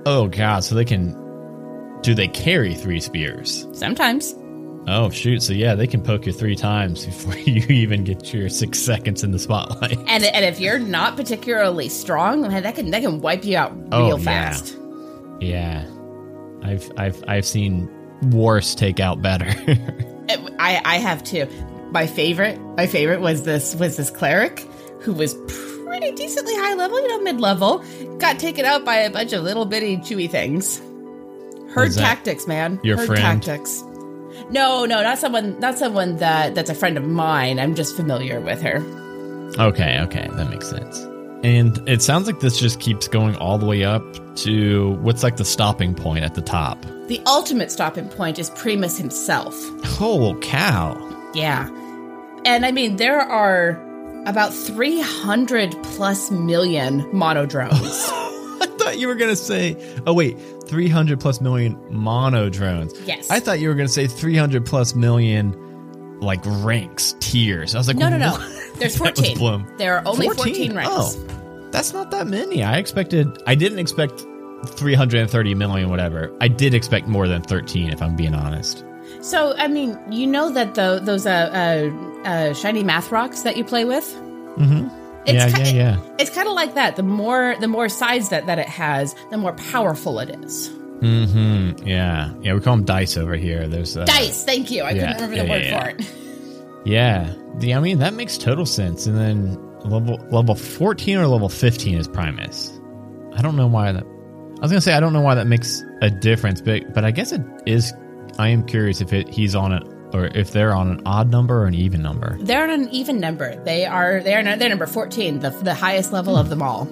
Oh 0.06 0.27
god, 0.27 0.63
so 0.63 0.75
they 0.75 0.86
can 0.86 1.15
do 2.01 2.13
they 2.13 2.27
carry 2.27 2.75
three 2.75 3.00
spears? 3.00 3.65
Sometimes. 3.74 4.36
Oh 4.89 5.10
shoot, 5.10 5.44
so 5.44 5.51
yeah, 5.53 5.75
they 5.75 5.86
can 5.88 6.01
poke 6.01 6.25
you 6.25 6.32
three 6.32 6.56
times 6.56 7.06
before 7.06 7.36
you 7.39 7.62
even 7.67 8.03
get 8.06 8.34
your 8.34 8.48
six 8.50 8.79
seconds 8.79 9.24
in 9.24 9.32
the 9.32 9.39
spotlight. 9.39 9.98
And, 10.08 10.24
and 10.24 10.46
if 10.46 10.60
you're 10.62 10.79
not 10.79 11.17
particularly 11.17 11.89
strong, 11.89 12.41
man, 12.44 12.63
that 12.63 12.75
can 12.75 12.89
that 12.91 13.01
can 13.01 13.20
wipe 13.20 13.44
you 13.44 13.58
out 13.58 13.74
oh, 13.91 14.06
real 14.08 14.13
Oh, 14.15 14.17
yeah. 14.17 14.24
fast. 14.24 14.77
Yeah. 15.41 15.86
I've 16.63 16.89
I've 16.98 17.24
I've 17.27 17.46
seen 17.46 17.89
worse 18.32 18.74
take 18.75 19.00
out 19.00 19.22
better. 19.22 19.46
I 20.60 20.82
I 20.86 20.98
have 21.00 21.24
too. 21.24 21.48
My 21.91 22.08
favorite 22.08 22.60
my 22.77 22.88
favorite 22.88 23.20
was 23.22 23.44
this 23.44 23.75
was 23.75 23.98
this 23.98 24.10
cleric 24.10 24.60
who 25.01 25.13
was 25.13 25.36
pretty 25.86 26.12
decently 26.13 26.53
high 26.56 26.74
level, 26.75 27.00
you 27.01 27.08
know, 27.10 27.20
mid 27.22 27.39
level, 27.41 27.84
got 28.20 28.39
taken 28.39 28.65
out 28.65 28.84
by 28.86 28.96
a 28.98 29.10
bunch 29.10 29.34
of 29.34 29.44
little 29.44 29.65
bitty 29.65 29.98
chewy 29.98 30.29
things. 30.29 30.82
Herd 31.74 31.94
tactics, 31.94 32.48
man. 32.48 32.79
your 32.84 32.98
Herd 32.98 33.08
friend? 33.08 33.44
tactics. 33.44 33.84
No, 34.50 34.86
no, 34.86 35.01
not 35.03 35.17
someone 35.17 35.60
not 35.60 35.77
someone 35.77 36.17
that 36.17 36.56
that's 36.56 36.70
a 36.70 36.75
friend 36.75 36.98
of 36.98 37.03
mine. 37.06 37.60
I'm 37.60 37.75
just 37.75 37.96
familiar 37.96 38.39
with 38.39 38.62
her. 38.62 38.77
okay, 39.60 40.00
okay, 40.01 40.27
that 40.34 40.50
makes 40.50 40.70
sense. 40.70 41.00
And 41.44 41.88
it 41.88 42.01
sounds 42.01 42.25
like 42.25 42.39
this 42.39 42.60
just 42.60 42.79
keeps 42.79 43.08
going 43.08 43.36
all 43.36 43.58
the 43.60 43.65
way 43.65 43.84
up 43.84 44.03
to 44.38 44.91
what's 45.01 45.22
like 45.22 45.38
the 45.38 45.46
stopping 45.46 45.94
point 45.94 46.24
at 46.24 46.34
the 46.34 46.41
top. 46.41 46.82
The 47.08 47.22
ultimate 47.25 47.72
stopping 47.72 48.10
point 48.10 48.39
is 48.39 48.50
Primus 48.51 48.98
himself. 48.98 49.56
Oh 50.01 50.38
cow. 50.41 50.96
Yeah. 51.34 51.70
And 52.46 52.65
I 52.65 52.72
mean, 52.72 52.96
there 52.96 53.20
are 53.20 53.82
about 54.25 54.53
300 54.53 55.72
plus 55.84 56.32
million 56.32 57.01
monodrones. 57.13 58.12
Thought 58.98 59.01
you 59.01 59.08
were 59.10 59.16
gonna 59.16 59.36
say. 59.36 59.77
Oh 60.08 60.13
wait, 60.13 60.39
three 60.68 60.89
hundred 60.89 61.20
plus 61.20 61.39
million 61.39 61.77
mono 61.92 62.50
drones. 62.50 63.00
Yes. 63.01 63.30
I 63.30 63.39
thought 63.39 63.60
you 63.60 63.68
were 63.68 63.75
gonna 63.75 63.88
say 63.88 64.08
three 64.08 64.36
hundred 64.36 64.66
plus 64.66 64.96
million, 64.96 66.20
like 66.20 66.39
ranks, 66.44 67.16
tiers. 67.20 67.75
I 67.75 67.77
was 67.77 67.88
like, 67.88 67.98
no, 67.98 68.10
no, 68.10 68.18
no. 68.18 68.32
what? 68.32 68.51
There's 68.80 68.98
14. 68.98 69.38
blown. 69.38 69.72
There 69.77 69.98
are 69.98 70.08
only 70.08 70.25
14, 70.30 70.74
ranks. 70.75 70.89
Oh, 70.92 71.70
that's 71.72 71.94
not 71.94 72.10
that 72.10 72.25
many. 72.25 72.63
I 72.63 72.77
expected. 72.77 73.27
I 73.46 73.54
didn't 73.54 73.77
expect 73.77 74.25
three 74.66 74.96
hundred 74.96 75.22
and 75.22 75.30
thirty 75.30 75.54
million, 75.54 75.92
whatever. 75.92 76.36
I 76.42 76.48
did 76.48 76.74
expect 76.74 77.08
more 77.08 77.27
than 77.27 77.44
thirteen, 77.44 77.94
if 77.94 78.01
I'm 78.01 78.16
being 78.16 78.34
honest. 78.34 78.84
So, 79.22 79.56
I 79.58 79.68
mean, 79.68 79.96
you 80.12 80.25
know 80.25 80.50
that 80.50 80.74
the, 80.74 81.00
those 81.04 81.27
uh, 81.27 81.92
uh, 82.25 82.27
uh, 82.27 82.54
shiny 82.56 82.84
math 82.84 83.12
rocks 83.12 83.44
that 83.44 83.58
you 83.58 83.63
play 83.63 83.86
with? 83.86 84.06
Mm-hmm. 84.58 84.88
It's 85.27 85.34
yeah, 85.34 85.63
ki- 85.63 85.75
yeah, 85.75 85.98
yeah. 85.98 86.15
It's 86.19 86.29
kind 86.29 86.48
of 86.48 86.53
like 86.53 86.75
that. 86.75 86.96
The 86.96 87.03
more 87.03 87.55
the 87.60 87.67
more 87.67 87.89
sides 87.89 88.29
that, 88.29 88.46
that 88.48 88.60
it 88.60 88.67
has, 88.67 89.13
the 89.29 89.38
more 89.38 89.53
powerful 89.53 90.19
it 90.19 90.29
is. 90.43 90.69
Mm-hmm. 90.69 91.86
Yeah, 91.86 92.34
yeah. 92.41 92.53
We 92.53 92.62
call 92.62 92.77
them 92.77 92.86
dice 92.86 93.17
over 93.17 93.36
here. 93.36 93.67
There's 93.67 93.98
uh, 93.98 94.05
Dice, 94.05 94.43
thank 94.43 94.72
you. 94.72 94.84
I 94.84 94.91
yeah, 94.91 95.13
couldn't 95.13 95.29
remember 95.29 95.36
the 95.36 95.43
yeah, 95.46 95.51
word 95.51 95.63
yeah, 95.63 95.84
for 95.84 95.89
it. 96.01 96.13
Yeah. 96.86 97.34
The, 97.55 97.74
I 97.74 97.81
mean, 97.81 98.00
that 98.00 98.13
makes 98.13 98.38
total 98.38 98.65
sense. 98.65 99.07
And 99.07 99.17
then 99.17 99.79
level 99.81 100.17
level 100.31 100.55
14 100.55 101.17
or 101.17 101.27
level 101.27 101.50
15 101.50 101.98
is 101.98 102.07
Primus. 102.07 102.79
I 103.36 103.41
don't 103.41 103.57
know 103.57 103.67
why 103.67 103.91
that. 103.91 104.03
I 104.05 104.62
was 104.62 104.72
gonna 104.72 104.79
say 104.81 104.93
I 104.93 105.01
don't 105.01 105.12
know 105.12 105.22
why 105.22 105.36
that 105.36 105.48
makes 105.48 105.84
a 106.01 106.10
difference, 106.10 106.62
but 106.62 106.93
but 106.93 107.03
I 107.03 107.12
guess 107.12 107.34
it 107.34 107.41
is. 107.65 107.93
I 108.39 108.48
am 108.50 108.65
curious 108.65 109.01
if 109.01 109.12
it 109.12 109.27
he's 109.27 109.53
on 109.53 109.74
it 109.74 109.84
or 110.14 110.26
if 110.26 110.52
they're 110.52 110.74
on 110.74 110.90
an 110.90 111.02
odd 111.06 111.32
number 111.32 111.64
or 111.64 111.66
an 111.66 111.74
even 111.74 112.02
number. 112.02 112.38
They're 112.40 112.64
on 112.64 112.70
an 112.70 112.90
even 112.92 113.20
number. 113.20 113.62
They 113.64 113.86
are 113.86 114.22
they 114.22 114.36
are 114.36 114.56
they're 114.56 114.70
number 114.70 114.88
fourteen, 114.88 115.40
the 115.40 115.50
the 115.50 115.74
highest 115.74 116.12
level 116.12 116.36
of 116.36 116.50
them 116.50 116.62
all. 116.62 116.88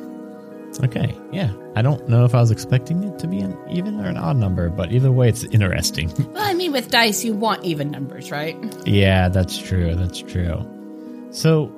Okay, 0.83 1.17
yeah. 1.31 1.53
I 1.75 1.81
don't 1.81 2.07
know 2.09 2.25
if 2.25 2.35
I 2.35 2.41
was 2.41 2.51
expecting 2.51 3.03
it 3.03 3.19
to 3.19 3.27
be 3.27 3.39
an 3.39 3.57
even 3.69 3.99
or 3.99 4.09
an 4.09 4.17
odd 4.17 4.37
number, 4.37 4.69
but 4.69 4.91
either 4.91 5.11
way, 5.11 5.29
it's 5.29 5.43
interesting. 5.45 6.11
Well, 6.33 6.43
I 6.43 6.53
mean, 6.53 6.73
with 6.73 6.91
dice, 6.91 7.23
you 7.23 7.33
want 7.33 7.63
even 7.63 7.91
numbers, 7.91 8.29
right? 8.29 8.57
yeah, 8.85 9.29
that's 9.29 9.57
true. 9.57 9.95
That's 9.95 10.19
true. 10.19 10.65
So, 11.31 11.71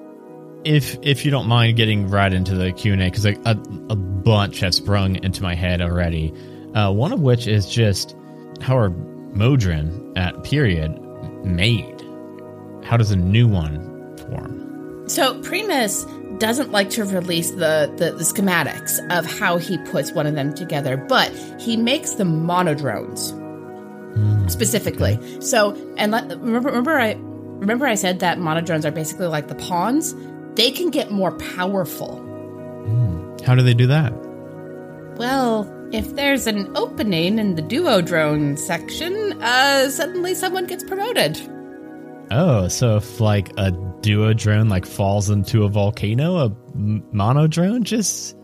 if 0.63 0.97
if 1.03 1.25
you 1.25 1.31
don't 1.31 1.47
mind 1.47 1.77
getting 1.77 2.09
right 2.09 2.33
into 2.33 2.55
the 2.55 2.71
Q 2.71 2.93
and 2.93 3.01
A, 3.01 3.05
because 3.05 3.25
a, 3.25 3.33
a 3.45 3.51
a 3.91 3.95
bunch 3.95 4.59
have 4.61 4.73
sprung 4.73 5.23
into 5.23 5.43
my 5.43 5.53
head 5.55 5.81
already. 5.81 6.33
Uh, 6.73 6.91
one 6.91 7.13
of 7.13 7.21
which 7.21 7.47
is 7.47 7.69
just 7.69 8.15
how 8.61 8.77
are 8.77 8.89
Modron 8.89 10.13
at 10.17 10.43
period 10.43 10.99
made? 11.43 12.01
How 12.83 12.97
does 12.97 13.11
a 13.11 13.15
new 13.15 13.47
one 13.47 14.17
form? 14.17 15.07
So 15.07 15.41
Primus 15.41 16.05
doesn't 16.37 16.71
like 16.71 16.89
to 16.91 17.03
release 17.03 17.51
the, 17.51 17.91
the, 17.97 18.11
the 18.11 18.23
schematics 18.23 18.99
of 19.09 19.25
how 19.25 19.57
he 19.57 19.77
puts 19.79 20.11
one 20.11 20.27
of 20.27 20.35
them 20.35 20.53
together, 20.53 20.97
but 20.97 21.31
he 21.59 21.77
makes 21.77 22.11
the 22.11 22.23
monodrones 22.23 23.31
hmm, 23.31 24.47
specifically. 24.47 25.19
So, 25.41 25.75
and 25.97 26.11
let, 26.11 26.29
remember, 26.29 26.69
remember 26.69 26.99
I 26.99 27.13
remember 27.13 27.87
I 27.87 27.95
said 27.95 28.19
that 28.19 28.37
monodrones 28.37 28.85
are 28.85 28.91
basically 28.91 29.27
like 29.27 29.47
the 29.47 29.55
pawns. 29.55 30.15
They 30.55 30.71
can 30.71 30.89
get 30.89 31.11
more 31.11 31.31
powerful. 31.37 32.17
Hmm. 32.17 33.37
How 33.43 33.55
do 33.55 33.63
they 33.63 33.73
do 33.73 33.87
that? 33.87 34.13
Well, 35.17 35.63
if 35.91 36.15
there's 36.15 36.47
an 36.47 36.75
opening 36.75 37.39
in 37.39 37.55
the 37.55 37.61
duo 37.61 38.01
drone 38.01 38.57
section, 38.57 39.41
uh, 39.41 39.89
suddenly 39.89 40.33
someone 40.35 40.65
gets 40.67 40.83
promoted. 40.83 41.39
Oh, 42.29 42.67
so 42.67 42.97
if 42.97 43.19
like 43.19 43.51
a 43.57 43.71
duo 44.01 44.33
drone 44.33 44.69
like 44.69 44.85
falls 44.85 45.29
into 45.29 45.63
a 45.63 45.69
volcano, 45.69 46.37
a 46.37 46.55
mono 46.75 47.47
drone 47.47 47.83
just 47.83 48.35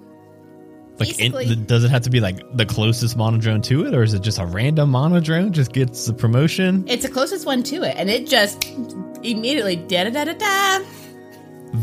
like 0.99 1.19
in, 1.19 1.65
does 1.65 1.83
it 1.83 1.89
have 1.89 2.03
to 2.03 2.09
be 2.09 2.19
like 2.19 2.39
the 2.55 2.65
closest 2.65 3.17
mono 3.17 3.37
drone 3.39 3.61
to 3.63 3.85
it, 3.85 3.93
or 3.93 4.03
is 4.03 4.13
it 4.13 4.21
just 4.21 4.39
a 4.39 4.45
random 4.45 4.91
mono 4.91 5.19
drone 5.19 5.51
just 5.51 5.73
gets 5.73 6.05
the 6.05 6.13
promotion? 6.13 6.85
It's 6.87 7.03
the 7.03 7.11
closest 7.11 7.45
one 7.45 7.63
to 7.63 7.83
it, 7.83 7.95
and 7.97 8.09
it 8.09 8.27
just 8.27 8.63
immediately 9.23 9.75
da 9.75 10.05
da 10.05 10.11
da 10.11 10.25
da 10.25 10.33
da. 10.33 10.85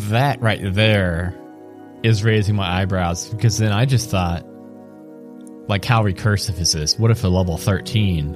That 0.09 0.41
right 0.41 0.61
there 0.63 1.37
is 2.03 2.25
raising 2.25 2.55
my 2.55 2.81
eyebrows 2.81 3.29
because 3.29 3.59
then 3.59 3.73
I 3.73 3.85
just 3.85 4.09
thought, 4.09 4.47
like, 5.71 5.85
how 5.85 6.03
recursive 6.03 6.61
is 6.61 6.73
this? 6.73 6.99
What 6.99 7.11
if 7.11 7.25
a 7.25 7.29
level 7.29 7.57
thirteen 7.57 8.35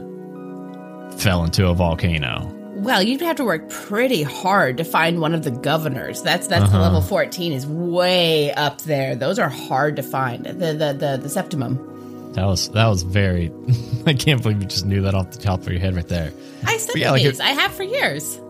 fell 1.19 1.45
into 1.45 1.69
a 1.69 1.75
volcano? 1.75 2.51
Well, 2.77 3.03
you'd 3.03 3.21
have 3.21 3.37
to 3.37 3.45
work 3.45 3.69
pretty 3.71 4.23
hard 4.23 4.77
to 4.79 4.85
find 4.85 5.21
one 5.21 5.35
of 5.35 5.43
the 5.43 5.51
governors. 5.51 6.23
That's 6.23 6.47
that's 6.47 6.71
the 6.71 6.77
uh-huh. 6.77 6.83
level 6.83 7.03
fourteen 7.03 7.53
is 7.53 7.67
way 7.67 8.53
up 8.55 8.81
there. 8.83 9.17
Those 9.17 9.39
are 9.39 9.49
hard 9.49 9.97
to 9.97 10.03
find. 10.03 10.47
The 10.47 10.73
the 10.73 10.93
the, 10.99 11.19
the 11.23 11.29
septimum. 11.29 12.33
That 12.35 12.47
was 12.47 12.69
that 12.71 12.87
was 12.87 13.03
very. 13.03 13.53
I 14.07 14.15
can't 14.15 14.43
believe 14.43 14.63
you 14.63 14.69
just 14.69 14.87
knew 14.87 15.03
that 15.03 15.15
off 15.15 15.31
the 15.31 15.39
top 15.39 15.61
of 15.61 15.69
your 15.69 15.81
head 15.81 15.95
right 15.95 16.09
there. 16.09 16.33
I 16.67 16.77
studied 16.79 17.01
yeah, 17.01 17.11
like 17.11 17.23
these. 17.23 17.41
it- 17.41 17.45
I 17.45 17.51
have 17.51 17.73
for 17.73 17.83
years. 17.83 18.41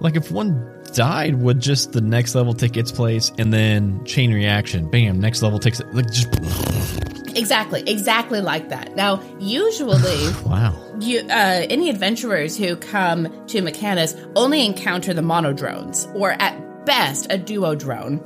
Like 0.00 0.16
if 0.16 0.30
one 0.30 0.74
died, 0.94 1.36
would 1.36 1.60
just 1.60 1.92
the 1.92 2.00
next 2.00 2.34
level 2.34 2.54
take 2.54 2.76
its 2.76 2.92
place 2.92 3.32
and 3.38 3.52
then 3.52 4.04
chain 4.04 4.32
reaction, 4.32 4.88
bam, 4.90 5.20
next 5.20 5.42
level 5.42 5.58
takes 5.58 5.80
it. 5.80 5.92
Like 5.94 6.10
just 6.10 6.28
Exactly, 7.38 7.82
exactly 7.86 8.40
like 8.40 8.68
that. 8.70 8.96
Now, 8.96 9.22
usually, 9.38 10.32
wow. 10.44 10.74
you, 11.00 11.20
uh, 11.20 11.66
any 11.70 11.88
adventurers 11.88 12.56
who 12.56 12.76
come 12.76 13.46
to 13.46 13.62
Mechanus 13.62 14.16
only 14.34 14.66
encounter 14.66 15.14
the 15.14 15.22
monodrones, 15.22 16.06
or 16.14 16.32
at 16.32 16.84
best, 16.84 17.28
a 17.30 17.38
duo 17.38 17.74
drone. 17.74 18.24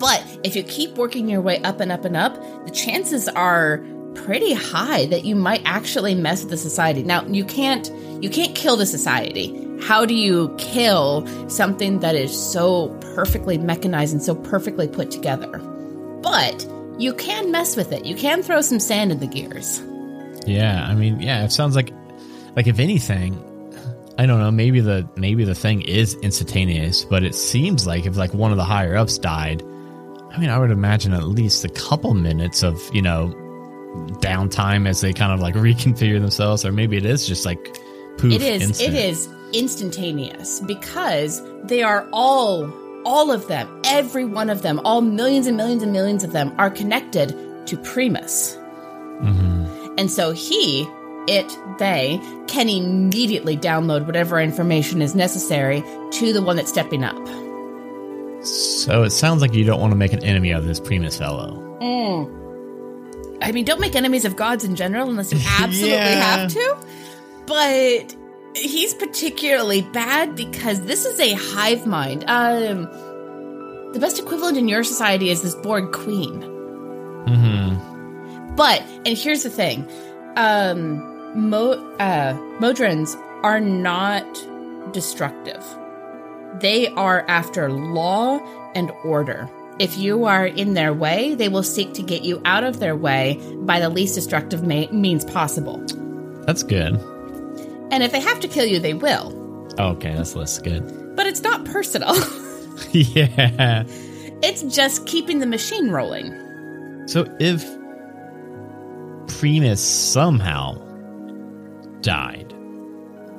But 0.00 0.24
if 0.42 0.56
you 0.56 0.64
keep 0.64 0.96
working 0.96 1.28
your 1.28 1.40
way 1.40 1.62
up 1.62 1.78
and 1.78 1.92
up 1.92 2.04
and 2.04 2.16
up, 2.16 2.34
the 2.64 2.72
chances 2.72 3.28
are 3.28 3.78
pretty 4.16 4.54
high 4.54 5.06
that 5.06 5.24
you 5.24 5.36
might 5.36 5.62
actually 5.64 6.14
mess 6.14 6.40
with 6.40 6.50
the 6.50 6.56
society. 6.56 7.02
Now, 7.02 7.24
you 7.26 7.44
can't 7.44 7.90
you 8.22 8.30
can't 8.30 8.54
kill 8.54 8.76
the 8.76 8.86
society. 8.86 9.62
How 9.82 10.06
do 10.06 10.14
you 10.14 10.54
kill 10.58 11.26
something 11.48 12.00
that 12.00 12.14
is 12.14 12.36
so 12.36 12.88
perfectly 13.14 13.58
mechanized 13.58 14.12
and 14.12 14.22
so 14.22 14.34
perfectly 14.34 14.88
put 14.88 15.10
together? 15.10 15.58
But 16.22 16.66
you 16.98 17.14
can 17.14 17.50
mess 17.50 17.76
with 17.76 17.92
it. 17.92 18.04
You 18.04 18.16
can 18.16 18.42
throw 18.42 18.60
some 18.60 18.80
sand 18.80 19.12
in 19.12 19.20
the 19.20 19.26
gears. 19.26 19.82
Yeah, 20.46 20.86
I 20.88 20.94
mean, 20.94 21.20
yeah, 21.20 21.44
it 21.44 21.52
sounds 21.52 21.74
like 21.76 21.92
like 22.54 22.66
if 22.66 22.78
anything, 22.78 23.34
I 24.18 24.26
don't 24.26 24.38
know, 24.38 24.50
maybe 24.50 24.80
the 24.80 25.08
maybe 25.16 25.44
the 25.44 25.54
thing 25.54 25.82
is 25.82 26.14
instantaneous, 26.16 27.04
but 27.04 27.22
it 27.24 27.34
seems 27.34 27.86
like 27.86 28.06
if 28.06 28.16
like 28.16 28.32
one 28.32 28.50
of 28.52 28.56
the 28.56 28.64
higher 28.64 28.96
ups 28.96 29.18
died, 29.18 29.62
I 30.30 30.38
mean, 30.38 30.50
I 30.50 30.58
would 30.58 30.70
imagine 30.70 31.12
at 31.12 31.24
least 31.24 31.64
a 31.64 31.68
couple 31.68 32.14
minutes 32.14 32.62
of, 32.62 32.80
you 32.94 33.02
know, 33.02 33.28
downtime 34.20 34.86
as 34.88 35.00
they 35.00 35.12
kind 35.12 35.32
of 35.32 35.40
like 35.40 35.54
reconfigure 35.68 36.20
themselves 36.20 36.64
or 36.64 36.72
maybe 36.72 36.96
it 36.96 37.04
is 37.06 37.26
just 37.26 37.44
like 37.46 37.74
poof 38.18 38.34
It 38.34 38.42
is 38.42 38.62
instant. 38.62 38.94
it 38.94 38.94
is 38.94 39.28
instantaneous 39.52 40.60
because 40.60 41.42
they 41.64 41.82
are 41.82 42.06
all 42.12 42.66
all 43.06 43.30
of 43.30 43.46
them, 43.48 43.80
every 43.84 44.24
one 44.26 44.50
of 44.50 44.60
them, 44.62 44.80
all 44.84 45.00
millions 45.00 45.46
and 45.46 45.56
millions 45.56 45.82
and 45.82 45.92
millions 45.92 46.22
of 46.24 46.32
them 46.32 46.52
are 46.58 46.68
connected 46.70 47.28
to 47.66 47.76
Primus. 47.78 48.54
Mm-hmm. 49.22 49.94
And 49.96 50.10
so 50.10 50.32
he, 50.32 50.86
it, 51.28 51.56
they 51.78 52.20
can 52.48 52.68
immediately 52.68 53.56
download 53.56 54.04
whatever 54.06 54.38
information 54.40 55.00
is 55.00 55.14
necessary 55.14 55.82
to 56.12 56.32
the 56.34 56.42
one 56.42 56.56
that's 56.56 56.68
stepping 56.68 57.02
up. 57.04 57.16
So 58.44 59.02
it 59.02 59.10
sounds 59.10 59.40
like 59.40 59.54
you 59.54 59.64
don't 59.64 59.80
want 59.80 59.92
to 59.92 59.96
make 59.96 60.12
an 60.12 60.22
enemy 60.22 60.50
of 60.50 60.66
this 60.66 60.78
Primus 60.78 61.16
fellow. 61.16 61.62
Mm. 61.80 63.38
I 63.42 63.52
mean, 63.52 63.64
don't 63.64 63.80
make 63.80 63.94
enemies 63.96 64.24
of 64.24 64.36
gods 64.36 64.64
in 64.64 64.76
general 64.76 65.08
unless 65.08 65.32
you 65.32 65.40
absolutely 65.58 65.90
Yeah. 65.90 66.20
have 66.20 66.52
to. 66.52 66.76
But 67.46 68.16
he's 68.56 68.94
particularly 68.94 69.82
bad 69.82 70.34
because 70.34 70.80
this 70.82 71.04
is 71.04 71.20
a 71.20 71.34
hive 71.34 71.86
mind. 71.86 72.24
Um, 72.26 72.84
the 73.92 73.98
best 74.00 74.18
equivalent 74.18 74.58
in 74.58 74.68
your 74.68 74.84
society 74.84 75.30
is 75.30 75.42
this 75.42 75.54
Borg 75.54 75.92
queen. 75.92 76.42
Mm-hmm. 77.26 78.54
But 78.54 78.82
and 79.04 79.18
here's 79.18 79.42
the 79.42 79.50
thing, 79.50 79.86
um, 80.36 81.48
Mo, 81.48 81.72
uh, 81.98 82.34
Modrons 82.58 83.14
are 83.42 83.60
not 83.60 84.26
destructive. 84.92 85.62
They 86.60 86.88
are 86.88 87.24
after 87.28 87.70
law 87.70 88.38
and 88.74 88.90
order. 89.04 89.48
If 89.78 89.98
you 89.98 90.24
are 90.24 90.46
in 90.46 90.72
their 90.72 90.94
way, 90.94 91.34
they 91.34 91.50
will 91.50 91.62
seek 91.62 91.92
to 91.94 92.02
get 92.02 92.24
you 92.24 92.40
out 92.46 92.64
of 92.64 92.80
their 92.80 92.96
way 92.96 93.38
by 93.60 93.78
the 93.78 93.90
least 93.90 94.14
destructive 94.14 94.62
ma- 94.62 94.90
means 94.90 95.22
possible. 95.24 95.78
That's 96.46 96.62
good. 96.62 96.98
And 97.90 98.02
if 98.02 98.12
they 98.12 98.20
have 98.20 98.40
to 98.40 98.48
kill 98.48 98.66
you, 98.66 98.78
they 98.78 98.94
will. 98.94 99.34
Okay, 99.78 100.14
that's 100.14 100.34
less 100.34 100.58
good. 100.58 101.16
But 101.16 101.26
it's 101.26 101.42
not 101.42 101.64
personal. 101.64 102.14
yeah. 102.92 103.84
it's 104.42 104.62
just 104.62 105.06
keeping 105.06 105.38
the 105.38 105.46
machine 105.46 105.90
rolling. 105.90 106.32
So 107.06 107.26
if 107.38 107.64
Primus 109.38 109.82
somehow 109.82 110.74
died, 112.00 112.52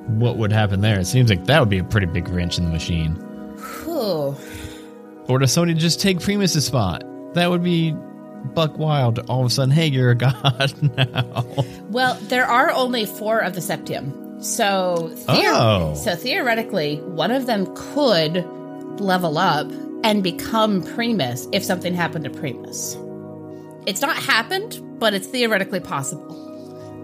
what 0.07 0.37
would 0.37 0.51
happen 0.51 0.81
there? 0.81 0.99
It 0.99 1.05
seems 1.05 1.29
like 1.29 1.45
that 1.45 1.59
would 1.59 1.69
be 1.69 1.79
a 1.79 1.83
pretty 1.83 2.07
big 2.07 2.29
wrench 2.29 2.57
in 2.57 2.65
the 2.65 2.71
machine. 2.71 3.15
Whew. 3.83 4.35
Or 5.27 5.39
does 5.39 5.51
somebody 5.51 5.73
just 5.73 5.99
take 5.99 6.19
Primus's 6.21 6.65
spot? 6.65 7.03
That 7.33 7.49
would 7.49 7.63
be 7.63 7.93
buck 8.53 8.77
wild. 8.77 9.19
All 9.27 9.41
of 9.41 9.47
a 9.47 9.49
sudden, 9.49 9.71
hey, 9.71 9.87
you're 9.87 10.11
a 10.11 10.15
god 10.15 10.73
now. 10.97 11.45
Well, 11.89 12.15
there 12.23 12.45
are 12.45 12.71
only 12.71 13.05
four 13.05 13.39
of 13.39 13.53
the 13.53 13.59
Septium. 13.61 14.26
So, 14.39 15.11
theor- 15.27 15.53
Oh. 15.53 15.93
so 15.95 16.15
theoretically, 16.15 16.97
one 16.97 17.31
of 17.31 17.45
them 17.47 17.67
could 17.75 18.45
level 18.99 19.37
up 19.37 19.69
and 20.03 20.21
become 20.23 20.83
Primus 20.83 21.47
if 21.51 21.63
something 21.63 21.93
happened 21.93 22.23
to 22.25 22.29
Primus. 22.29 22.95
It's 23.85 24.01
not 24.01 24.15
happened, 24.15 24.79
but 24.99 25.13
it's 25.13 25.27
theoretically 25.27 25.79
possible. 25.79 26.35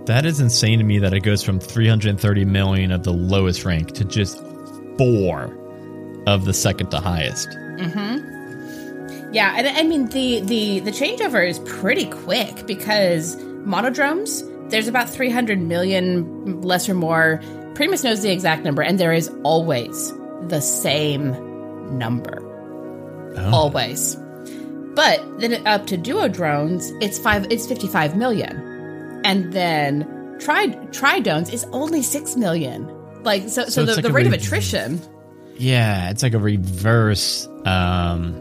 That 0.06 0.26
is 0.26 0.40
insane 0.40 0.80
to 0.80 0.84
me 0.86 1.00
that 1.00 1.14
it 1.14 1.22
goes 1.22 1.42
from 1.44 1.60
330 1.60 2.46
million 2.46 2.92
of 2.92 3.04
the 3.04 3.14
lowest 3.14 3.64
rank 3.66 3.94
to 3.94 4.04
just 4.04 4.38
four 4.98 5.56
of 6.28 6.46
the 6.46 6.54
second 6.54 6.90
to 6.92 7.00
highest. 7.00 7.48
Hmm. 7.80 8.18
Yeah, 9.32 9.56
and 9.58 9.68
I 9.68 9.82
mean 9.84 10.08
the 10.10 10.42
the 10.42 10.80
the 10.82 10.92
changeover 10.92 11.48
is 11.48 11.58
pretty 11.60 12.06
quick 12.06 12.68
because 12.68 13.36
monodrones 13.66 14.44
there's 14.70 14.88
about 14.88 15.10
300 15.10 15.60
million 15.60 16.62
less 16.62 16.90
or 16.90 16.94
more. 16.94 17.42
Primus 17.76 18.04
knows 18.04 18.22
the 18.22 18.32
exact 18.32 18.64
number, 18.64 18.82
and 18.82 19.00
there 19.00 19.14
is 19.14 19.32
always 19.44 20.14
the 20.48 20.62
same 20.62 21.32
number. 21.98 22.44
Oh. 23.36 23.52
always. 23.54 24.16
But 24.96 25.40
then 25.40 25.66
up 25.66 25.88
to 25.88 25.98
duo 25.98 26.28
drones, 26.28 26.92
it's 27.02 27.18
five. 27.18 27.48
It's 27.52 27.68
fifty 27.68 27.88
five 27.88 28.16
million, 28.16 29.22
and 29.26 29.52
then 29.52 30.38
tri 30.40 30.68
tridrones 30.92 31.52
is 31.52 31.66
only 31.72 32.04
six 32.04 32.36
million. 32.36 32.88
Like 33.24 33.44
so, 33.44 33.64
so, 33.64 33.70
So 33.70 33.86
the, 33.86 33.96
like 33.96 34.04
the 34.04 34.12
rate 34.12 34.28
of 34.28 34.34
attrition. 34.34 35.02
Yeah, 35.56 36.10
it's 36.12 36.22
like 36.22 36.34
a 36.34 36.40
reverse 36.40 37.48
um, 37.66 38.36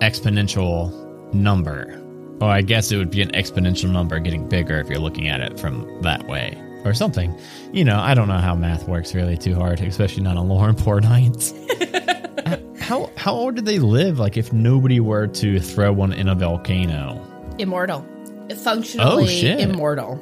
exponential 0.00 0.92
number. 1.32 2.01
Or 2.40 2.48
I 2.48 2.62
guess 2.62 2.90
it 2.90 2.96
would 2.96 3.10
be 3.10 3.22
an 3.22 3.30
exponential 3.32 3.90
number 3.90 4.18
getting 4.18 4.48
bigger 4.48 4.80
if 4.80 4.88
you're 4.88 4.98
looking 4.98 5.28
at 5.28 5.40
it 5.40 5.60
from 5.60 6.00
that 6.02 6.26
way. 6.26 6.60
Or 6.84 6.92
something. 6.94 7.32
You 7.72 7.84
know, 7.84 8.00
I 8.00 8.14
don't 8.14 8.26
know 8.26 8.38
how 8.38 8.56
math 8.56 8.88
works 8.88 9.14
really 9.14 9.36
too 9.36 9.54
hard, 9.54 9.80
especially 9.80 10.24
not 10.24 10.36
on 10.36 10.48
Lore 10.48 10.68
and 10.68 10.76
Pour 10.76 11.00
Nights. 11.00 11.54
how 12.80 13.10
how 13.16 13.32
old 13.34 13.54
did 13.54 13.64
they 13.66 13.78
live? 13.78 14.18
Like 14.18 14.36
if 14.36 14.52
nobody 14.52 14.98
were 14.98 15.28
to 15.28 15.60
throw 15.60 15.92
one 15.92 16.12
in 16.12 16.28
a 16.28 16.34
volcano, 16.34 17.24
Immortal, 17.58 18.04
oh, 18.50 18.54
functionally 18.56 19.24
Oh, 19.24 19.26
shit. 19.26 19.60
immortal. 19.60 20.16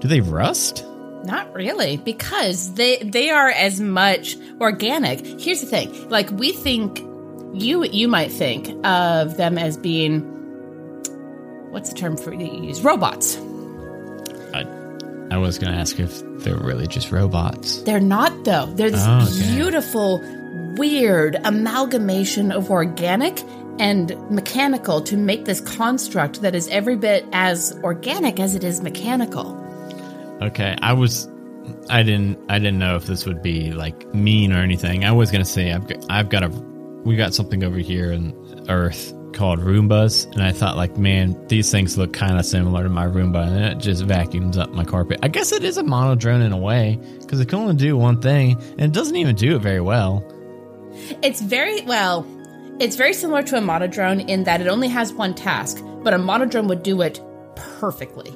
do 0.00 0.06
they 0.08 0.20
rust? 0.20 0.84
Not 1.24 1.52
really, 1.54 1.96
because 1.96 2.74
they 2.74 2.98
they 2.98 3.30
are 3.30 3.48
as 3.48 3.80
much 3.80 4.36
organic. 4.60 5.26
Here's 5.40 5.60
the 5.60 5.66
thing: 5.66 6.08
like 6.08 6.30
we 6.30 6.52
think 6.52 7.00
you 7.52 7.84
you 7.84 8.06
might 8.08 8.30
think 8.30 8.68
of 8.86 9.36
them 9.36 9.58
as 9.58 9.76
being 9.76 10.30
what's 11.74 11.90
the 11.90 11.96
term 11.96 12.16
for 12.16 12.30
that 12.30 12.40
you 12.40 12.62
use? 12.62 12.80
Robots. 12.82 13.36
I, 14.54 14.64
I 15.30 15.36
was 15.36 15.58
going 15.58 15.72
to 15.72 15.78
ask 15.78 15.98
if 15.98 16.22
they're 16.44 16.56
really 16.56 16.86
just 16.86 17.10
robots. 17.10 17.82
They're 17.82 18.00
not 18.00 18.44
though. 18.44 18.66
They're 18.66 18.90
this 18.90 19.04
Oh, 19.04 19.28
okay. 19.28 19.54
beautiful, 19.56 20.22
weird 20.78 21.36
amalgamation 21.44 22.52
of 22.52 22.70
organic 22.70 23.42
and 23.80 24.16
mechanical 24.30 25.00
to 25.00 25.16
make 25.16 25.46
this 25.46 25.60
construct 25.60 26.42
that 26.42 26.54
is 26.54 26.68
every 26.68 26.94
bit 26.96 27.26
as 27.32 27.76
organic 27.82 28.38
as 28.38 28.54
it 28.54 28.62
is 28.62 28.80
mechanical. 28.80 29.60
Okay, 30.42 30.76
I 30.80 30.92
was, 30.92 31.28
I 31.90 32.04
didn't, 32.04 32.38
I 32.48 32.58
didn't 32.60 32.78
know 32.78 32.94
if 32.94 33.06
this 33.06 33.26
would 33.26 33.42
be 33.42 33.72
like 33.72 34.14
mean 34.14 34.52
or 34.52 34.58
anything. 34.58 35.04
I 35.04 35.10
was 35.10 35.32
gonna 35.32 35.44
say 35.44 35.72
I've 35.72 35.88
got, 35.88 36.06
I've 36.08 36.28
got 36.28 36.44
a, 36.44 36.48
we 37.04 37.16
got 37.16 37.34
something 37.34 37.64
over 37.64 37.78
here 37.78 38.12
in 38.12 38.32
Earth 38.68 39.12
called 39.34 39.60
Roombas, 39.60 40.30
and 40.32 40.42
I 40.42 40.52
thought 40.52 40.76
like, 40.76 40.96
man, 40.96 41.36
these 41.48 41.70
things 41.70 41.98
look 41.98 42.12
kind 42.12 42.38
of 42.38 42.46
similar 42.46 42.84
to 42.84 42.88
my 42.88 43.06
Roomba, 43.06 43.46
and 43.46 43.64
it 43.64 43.78
just 43.78 44.04
vacuums 44.04 44.56
up 44.56 44.70
my 44.70 44.84
carpet. 44.84 45.18
I 45.22 45.28
guess 45.28 45.52
it 45.52 45.64
is 45.64 45.76
a 45.76 45.82
mono 45.82 46.14
drone 46.14 46.40
in 46.40 46.52
a 46.52 46.56
way 46.56 46.98
because 47.20 47.40
it 47.40 47.48
can 47.48 47.58
only 47.58 47.74
do 47.74 47.96
one 47.96 48.20
thing, 48.20 48.52
and 48.72 48.80
it 48.80 48.92
doesn't 48.92 49.16
even 49.16 49.34
do 49.34 49.56
it 49.56 49.60
very 49.60 49.80
well. 49.80 50.24
It's 51.22 51.40
very 51.40 51.82
well, 51.82 52.26
it's 52.78 52.96
very 52.96 53.12
similar 53.12 53.42
to 53.42 53.58
a 53.58 53.60
monodrone 53.60 54.28
in 54.28 54.44
that 54.44 54.60
it 54.60 54.68
only 54.68 54.88
has 54.88 55.12
one 55.12 55.34
task, 55.34 55.84
but 56.02 56.14
a 56.14 56.18
monodrone 56.18 56.68
would 56.68 56.82
do 56.82 57.02
it 57.02 57.20
perfectly. 57.56 58.32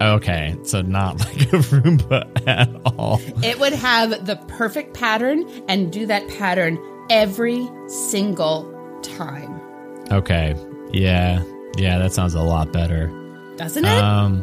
Okay, 0.00 0.56
so 0.64 0.82
not 0.82 1.18
like 1.20 1.42
a 1.52 1.58
Roomba 1.58 2.46
at 2.46 2.68
all. 2.84 3.20
It 3.42 3.58
would 3.60 3.72
have 3.72 4.26
the 4.26 4.36
perfect 4.48 4.94
pattern 4.94 5.48
and 5.68 5.92
do 5.92 6.06
that 6.06 6.26
pattern 6.28 6.78
every 7.08 7.68
single 7.86 8.68
time. 9.02 9.61
Okay, 10.12 10.54
yeah, 10.92 11.42
yeah, 11.76 11.98
that 11.98 12.12
sounds 12.12 12.34
a 12.34 12.42
lot 12.42 12.72
better. 12.72 13.06
Doesn't 13.56 13.84
it? 13.84 13.90
Um, 13.98 14.42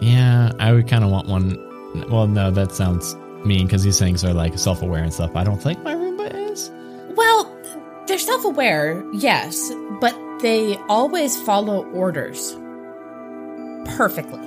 yeah, 0.00 0.52
I 0.60 0.72
would 0.72 0.86
kind 0.88 1.02
of 1.04 1.10
want 1.10 1.26
one. 1.28 1.56
Well, 2.08 2.26
no, 2.28 2.50
that 2.52 2.72
sounds 2.72 3.14
mean 3.44 3.66
because 3.66 3.82
these 3.82 3.98
things 3.98 4.24
are 4.24 4.32
like 4.32 4.56
self-aware 4.58 5.02
and 5.02 5.12
stuff. 5.12 5.34
I 5.34 5.42
don't 5.44 5.58
think 5.60 5.82
my 5.82 5.94
Roomba 5.94 6.32
is. 6.52 6.70
well, 7.16 7.52
they're 8.06 8.18
self 8.18 8.44
aware, 8.44 9.02
yes, 9.12 9.72
but 10.00 10.16
they 10.40 10.76
always 10.88 11.40
follow 11.42 11.84
orders 11.92 12.52
perfectly. 13.96 14.38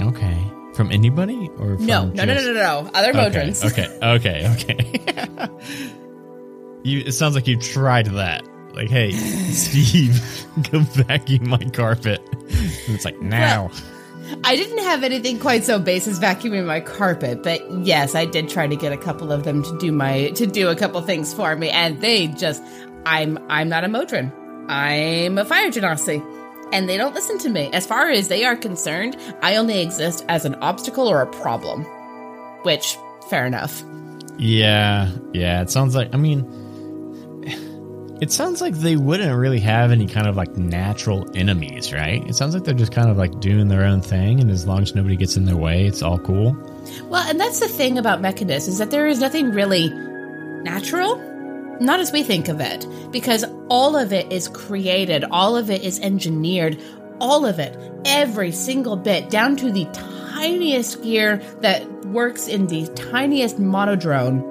Okay, 0.00 0.42
from 0.74 0.90
anybody 0.90 1.50
or 1.58 1.76
from 1.76 1.84
No, 1.86 2.06
no, 2.06 2.24
no, 2.24 2.34
no, 2.34 2.40
no, 2.40 2.52
no. 2.54 2.90
Other 2.94 3.10
Okay, 3.10 3.18
Modrons. 3.50 3.64
okay, 3.70 3.88
okay, 4.02 4.48
okay. 4.54 5.48
you. 6.82 7.00
It 7.00 7.12
sounds 7.12 7.34
like 7.34 7.46
you 7.46 7.58
tried 7.58 8.06
that. 8.06 8.42
Like, 8.74 8.88
hey, 8.88 9.12
Steve, 9.12 10.20
go 10.70 10.80
vacuum 10.80 11.48
my 11.48 11.58
carpet. 11.58 12.20
And 12.30 12.94
it's 12.94 13.04
like 13.04 13.20
now. 13.20 13.70
I 14.44 14.56
didn't 14.56 14.78
have 14.78 15.04
anything 15.04 15.38
quite 15.38 15.64
so 15.64 15.78
base 15.78 16.06
as 16.06 16.18
vacuuming 16.18 16.64
my 16.64 16.80
carpet, 16.80 17.42
but 17.42 17.70
yes, 17.84 18.14
I 18.14 18.24
did 18.24 18.48
try 18.48 18.66
to 18.66 18.76
get 18.76 18.92
a 18.92 18.96
couple 18.96 19.30
of 19.30 19.44
them 19.44 19.62
to 19.62 19.78
do 19.78 19.92
my 19.92 20.30
to 20.30 20.46
do 20.46 20.68
a 20.68 20.76
couple 20.76 21.00
things 21.02 21.34
for 21.34 21.54
me, 21.54 21.68
and 21.68 22.00
they 22.00 22.28
just 22.28 22.62
I'm 23.04 23.38
I'm 23.48 23.68
not 23.68 23.84
a 23.84 23.88
Modron. 23.88 24.32
I'm 24.68 25.38
a 25.38 25.44
fire 25.44 25.70
genasi. 25.70 26.24
And 26.72 26.88
they 26.88 26.96
don't 26.96 27.14
listen 27.14 27.36
to 27.40 27.50
me. 27.50 27.68
As 27.74 27.86
far 27.86 28.08
as 28.08 28.28
they 28.28 28.46
are 28.46 28.56
concerned, 28.56 29.14
I 29.42 29.56
only 29.56 29.82
exist 29.82 30.24
as 30.28 30.46
an 30.46 30.54
obstacle 30.56 31.06
or 31.06 31.20
a 31.20 31.26
problem. 31.26 31.84
Which, 32.62 32.96
fair 33.28 33.44
enough. 33.44 33.84
Yeah, 34.38 35.10
yeah. 35.34 35.60
It 35.60 35.68
sounds 35.68 35.94
like. 35.94 36.14
I 36.14 36.16
mean, 36.16 36.46
it 38.22 38.30
sounds 38.30 38.60
like 38.60 38.76
they 38.76 38.94
wouldn't 38.94 39.36
really 39.36 39.58
have 39.58 39.90
any 39.90 40.06
kind 40.06 40.28
of 40.28 40.36
like 40.36 40.56
natural 40.56 41.28
enemies, 41.34 41.92
right? 41.92 42.24
It 42.28 42.36
sounds 42.36 42.54
like 42.54 42.62
they're 42.62 42.72
just 42.72 42.92
kind 42.92 43.10
of 43.10 43.16
like 43.16 43.40
doing 43.40 43.66
their 43.66 43.84
own 43.84 44.00
thing, 44.00 44.38
and 44.38 44.48
as 44.48 44.64
long 44.64 44.80
as 44.80 44.94
nobody 44.94 45.16
gets 45.16 45.36
in 45.36 45.44
their 45.44 45.56
way, 45.56 45.86
it's 45.86 46.02
all 46.02 46.20
cool. 46.20 46.56
Well, 47.06 47.28
and 47.28 47.40
that's 47.40 47.58
the 47.58 47.66
thing 47.66 47.98
about 47.98 48.22
Mechanus 48.22 48.68
is 48.68 48.78
that 48.78 48.92
there 48.92 49.08
is 49.08 49.18
nothing 49.18 49.50
really 49.50 49.90
natural, 50.62 51.16
not 51.80 51.98
as 51.98 52.12
we 52.12 52.22
think 52.22 52.46
of 52.46 52.60
it, 52.60 52.86
because 53.10 53.44
all 53.68 53.96
of 53.96 54.12
it 54.12 54.32
is 54.32 54.46
created, 54.46 55.24
all 55.24 55.56
of 55.56 55.68
it 55.68 55.82
is 55.82 55.98
engineered, 55.98 56.80
all 57.18 57.44
of 57.44 57.58
it, 57.58 57.76
every 58.04 58.52
single 58.52 58.94
bit, 58.94 59.30
down 59.30 59.56
to 59.56 59.72
the 59.72 59.84
tiniest 59.86 61.02
gear 61.02 61.38
that 61.60 61.84
works 62.04 62.46
in 62.46 62.68
the 62.68 62.86
tiniest 62.94 63.58
monodrone, 63.58 64.48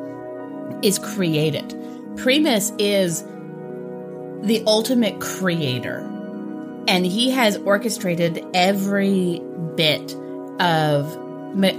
is 0.84 0.99
created. 0.99 1.73
Primus 2.17 2.73
is 2.77 3.23
the 4.43 4.63
ultimate 4.65 5.19
creator 5.19 6.08
and 6.88 7.06
he 7.06 7.32
has 7.32 7.58
orchestrated 7.58 8.43
every 8.54 9.41
bit 9.75 10.15
of 10.60 11.17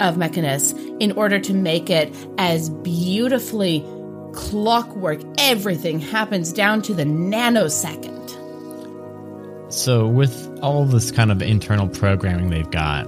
of 0.01 0.16
Mechanus 0.18 0.72
in 1.01 1.12
order 1.12 1.38
to 1.38 1.55
make 1.55 1.88
it 1.88 2.14
as 2.37 2.68
beautifully 2.68 3.83
clockwork. 4.35 5.20
Everything 5.38 5.98
happens 5.98 6.53
down 6.53 6.83
to 6.83 6.94
the 6.94 7.05
nanosecond. 7.05 8.12
So, 9.72 10.07
with 10.07 10.59
all 10.61 10.85
this 10.85 11.11
kind 11.11 11.33
of 11.33 11.40
internal 11.40 11.88
programming 11.88 12.51
they've 12.51 12.70
got, 12.70 13.07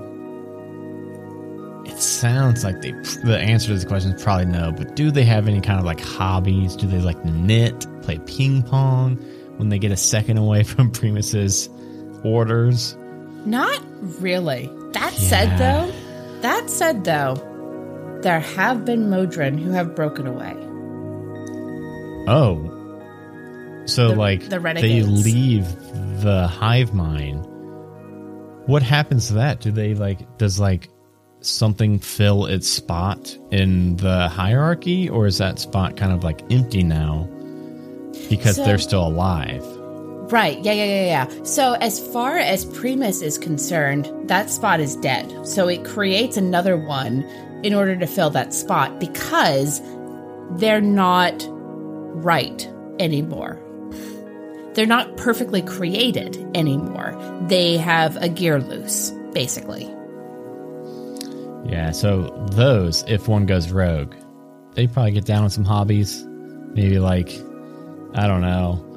it 1.87 1.99
sounds 2.01 2.65
like 2.65 2.81
they 2.81 2.93
the 2.93 3.39
answer 3.39 3.69
to 3.69 3.75
this 3.75 3.85
question 3.85 4.13
is 4.13 4.23
probably 4.23 4.47
no. 4.47 4.73
But 4.73 4.97
do 4.97 5.11
they 5.11 5.25
have 5.25 5.47
any 5.47 5.61
kind 5.61 5.79
of 5.79 5.85
like 5.85 6.01
hobbies? 6.01 6.77
Do 6.77 6.87
they 6.87 7.01
like 7.01 7.23
knit, 7.27 7.87
play 8.03 8.19
ping 8.19 8.63
pong 8.63 9.23
when 9.57 9.69
they 9.69 9.79
get 9.79 9.93
a 9.93 9.97
second 9.97 10.39
away 10.39 10.63
from 10.65 10.91
Primus's 10.91 11.69
orders? 12.23 12.97
Not 13.45 13.81
really. 14.21 14.71
That 14.93 15.13
said, 15.13 15.59
though, 15.59 15.93
that 16.41 16.71
said, 16.71 17.05
though, 17.05 17.35
there 18.23 18.41
have 18.41 18.85
been 18.85 19.11
Modron 19.11 19.59
who 19.59 19.71
have 19.73 19.95
broken 19.95 20.27
away. 20.27 20.55
Oh. 22.27 22.71
So 23.87 24.09
The- 24.09 24.15
like 24.17 24.49
the 24.49 24.59
they 24.59 25.03
leave 25.03 25.67
the 26.23 26.47
hive 26.49 26.95
mind. 26.95 27.47
What 28.67 28.83
happens 28.83 29.29
to 29.29 29.35
that? 29.35 29.61
Do 29.61 29.71
they 29.71 29.95
like 29.95 30.39
does 30.39 30.59
like 30.59 30.89
something 31.41 31.99
fill 31.99 32.47
its 32.47 32.67
spot 32.67 33.37
in 33.51 33.97
the 33.97 34.29
hierarchy 34.29 35.11
or 35.11 35.27
is 35.27 35.37
that 35.37 35.59
spot 35.59 35.99
kind 35.99 36.13
of 36.13 36.25
like 36.25 36.41
empty 36.51 36.83
now 36.83 37.29
because 38.29 38.57
So- 38.57 38.65
they're 38.65 38.79
still 38.79 39.07
alive? 39.07 39.65
Right. 40.33 40.59
Yeah, 40.65 40.73
yeah, 40.73 40.85
yeah, 40.85 41.05
yeah. 41.05 41.45
So, 41.45 41.75
as 41.75 42.01
far 42.01 42.39
as 42.39 42.65
Primus 42.65 43.21
is 43.21 43.37
concerned, 43.37 44.11
that 44.25 44.49
spot 44.49 44.81
is 44.81 44.97
dead. 44.97 45.47
So, 45.47 45.69
it 45.69 45.85
creates 45.85 46.39
another 46.39 46.79
one 46.79 47.25
in 47.63 47.75
order 47.75 47.95
to 47.97 48.07
fill 48.07 48.31
that 48.31 48.55
spot 48.55 48.99
because 48.99 49.83
they're 50.53 50.81
not 50.81 51.47
right 51.49 52.67
anymore. 52.99 53.61
They're 54.75 54.87
not 54.87 55.17
perfectly 55.19 55.63
created 55.63 56.37
anymore. 56.57 57.15
They 57.49 57.77
have 57.77 58.17
a 58.17 58.29
gear 58.29 58.61
loose, 58.61 59.11
basically. 59.33 59.85
Yeah, 61.67 61.93
so 61.93 62.29
those 62.53 63.05
if 63.09 63.29
one 63.29 63.47
goes 63.47 63.71
rogue, 63.71 64.15
they 64.75 64.87
probably 64.87 65.13
get 65.13 65.25
down 65.25 65.45
on 65.45 65.51
some 65.51 65.65
hobbies. 65.65 66.25
Maybe 66.75 66.99
like 66.99 67.31
I 68.15 68.27
don't 68.29 68.41
know. 68.43 68.91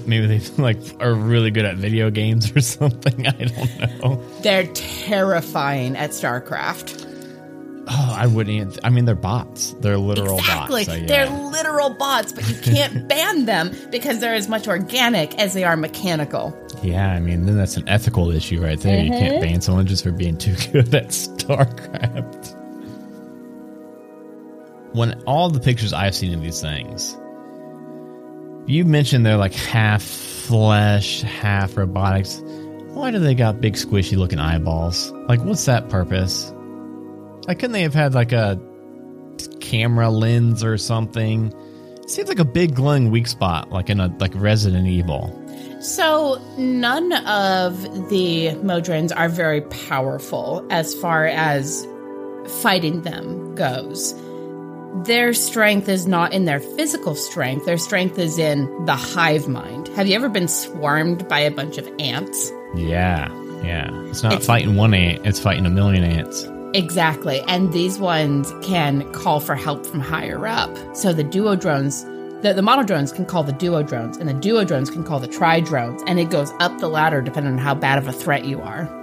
Maybe 0.06 0.26
they 0.26 0.38
like 0.62 0.78
are 1.00 1.14
really 1.14 1.50
good 1.50 1.64
at 1.64 1.76
video 1.76 2.10
games 2.10 2.54
or 2.56 2.60
something. 2.62 3.26
I 3.26 3.30
don't 3.32 4.00
know. 4.02 4.22
They're 4.42 4.66
terrifying 4.66 5.96
at 5.96 6.10
StarCraft. 6.10 7.06
Oh, 7.90 8.14
I 8.18 8.26
wouldn't. 8.26 8.54
Even, 8.54 8.72
I 8.84 8.90
mean, 8.90 9.06
they're 9.06 9.14
bots. 9.14 9.72
They're 9.80 9.96
literal 9.96 10.38
Exactly. 10.40 10.84
bots. 10.84 10.92
so 10.92 11.00
yeah. 11.00 11.06
They're 11.06 11.50
literal 11.50 11.88
bots, 11.94 12.32
but 12.34 12.46
you 12.46 12.54
can't 12.60 13.08
ban 13.08 13.46
them 13.46 13.74
because 13.90 14.18
they're 14.18 14.34
as 14.34 14.46
much 14.46 14.68
organic 14.68 15.34
as 15.38 15.54
they 15.54 15.64
are 15.64 15.74
mechanical. 15.74 16.54
yeah, 16.82 17.10
I 17.14 17.18
mean, 17.20 17.46
then 17.46 17.56
that's 17.56 17.78
an 17.78 17.88
ethical 17.88 18.30
issue 18.30 18.60
right 18.62 18.78
there. 18.78 19.02
You 19.02 19.10
Mm-hmm. 19.10 19.18
can't 19.20 19.40
ban 19.40 19.60
someone 19.62 19.86
just 19.86 20.02
for 20.04 20.12
being 20.12 20.36
too 20.36 20.54
good 20.70 20.94
at 20.94 21.06
StarCraft. 21.08 22.54
When 24.94 25.22
all 25.22 25.48
the 25.48 25.60
pictures 25.60 25.92
I've 25.94 26.14
seen 26.14 26.34
of 26.34 26.42
these 26.42 26.60
things, 26.60 27.16
you 28.68 28.84
mentioned 28.84 29.24
they're 29.24 29.36
like 29.36 29.54
half 29.54 30.02
flesh, 30.02 31.22
half 31.22 31.76
robotics. 31.76 32.42
Why 32.92 33.10
do 33.10 33.18
they 33.18 33.34
got 33.34 33.60
big 33.60 33.74
squishy 33.74 34.16
looking 34.16 34.38
eyeballs? 34.38 35.10
Like, 35.28 35.40
what's 35.40 35.64
that 35.64 35.88
purpose? 35.88 36.52
Like, 37.46 37.58
couldn't 37.58 37.72
they 37.72 37.82
have 37.82 37.94
had 37.94 38.14
like 38.14 38.32
a 38.32 38.60
camera 39.60 40.10
lens 40.10 40.62
or 40.62 40.76
something? 40.76 41.52
seems 42.10 42.28
like 42.28 42.38
a 42.38 42.44
big 42.44 42.74
glowing 42.74 43.10
weak 43.10 43.26
spot, 43.26 43.70
like 43.70 43.90
in 43.90 44.00
a 44.00 44.14
like 44.18 44.32
Resident 44.34 44.86
Evil. 44.86 45.34
So, 45.80 46.40
none 46.56 47.12
of 47.26 47.82
the 48.08 48.48
Modrons 48.62 49.12
are 49.14 49.28
very 49.28 49.60
powerful 49.62 50.66
as 50.70 50.94
far 50.94 51.26
as 51.26 51.86
fighting 52.62 53.02
them 53.02 53.54
goes. 53.54 54.14
Their 55.04 55.34
strength 55.34 55.88
is 55.88 56.06
not 56.06 56.32
in 56.32 56.44
their 56.44 56.60
physical 56.60 57.14
strength. 57.14 57.66
Their 57.66 57.78
strength 57.78 58.18
is 58.18 58.38
in 58.38 58.84
the 58.86 58.96
hive 58.96 59.48
mind. 59.48 59.88
Have 59.88 60.06
you 60.06 60.14
ever 60.14 60.28
been 60.28 60.48
swarmed 60.48 61.28
by 61.28 61.40
a 61.40 61.50
bunch 61.50 61.78
of 61.78 61.88
ants? 61.98 62.50
Yeah, 62.74 63.28
yeah. 63.62 63.90
It's 64.08 64.22
not 64.22 64.34
it's, 64.34 64.46
fighting 64.46 64.76
one 64.76 64.94
ant, 64.94 65.26
it's 65.26 65.40
fighting 65.40 65.66
a 65.66 65.70
million 65.70 66.04
ants. 66.04 66.46
Exactly. 66.74 67.40
And 67.42 67.72
these 67.72 67.98
ones 67.98 68.52
can 68.62 69.10
call 69.12 69.40
for 69.40 69.54
help 69.54 69.86
from 69.86 70.00
higher 70.00 70.46
up. 70.46 70.70
So 70.96 71.12
the 71.12 71.24
duo 71.24 71.56
drones, 71.56 72.04
the, 72.42 72.52
the 72.54 72.62
mono 72.62 72.82
drones 72.82 73.12
can 73.12 73.24
call 73.24 73.42
the 73.42 73.52
duo 73.52 73.82
drones, 73.82 74.16
and 74.16 74.28
the 74.28 74.34
duo 74.34 74.64
drones 74.64 74.90
can 74.90 75.04
call 75.04 75.20
the 75.20 75.28
tri 75.28 75.60
drones. 75.60 76.02
And 76.06 76.18
it 76.18 76.30
goes 76.30 76.52
up 76.60 76.78
the 76.78 76.88
ladder 76.88 77.22
depending 77.22 77.52
on 77.52 77.58
how 77.58 77.74
bad 77.74 77.98
of 77.98 78.06
a 78.06 78.12
threat 78.12 78.44
you 78.44 78.60
are. 78.60 78.97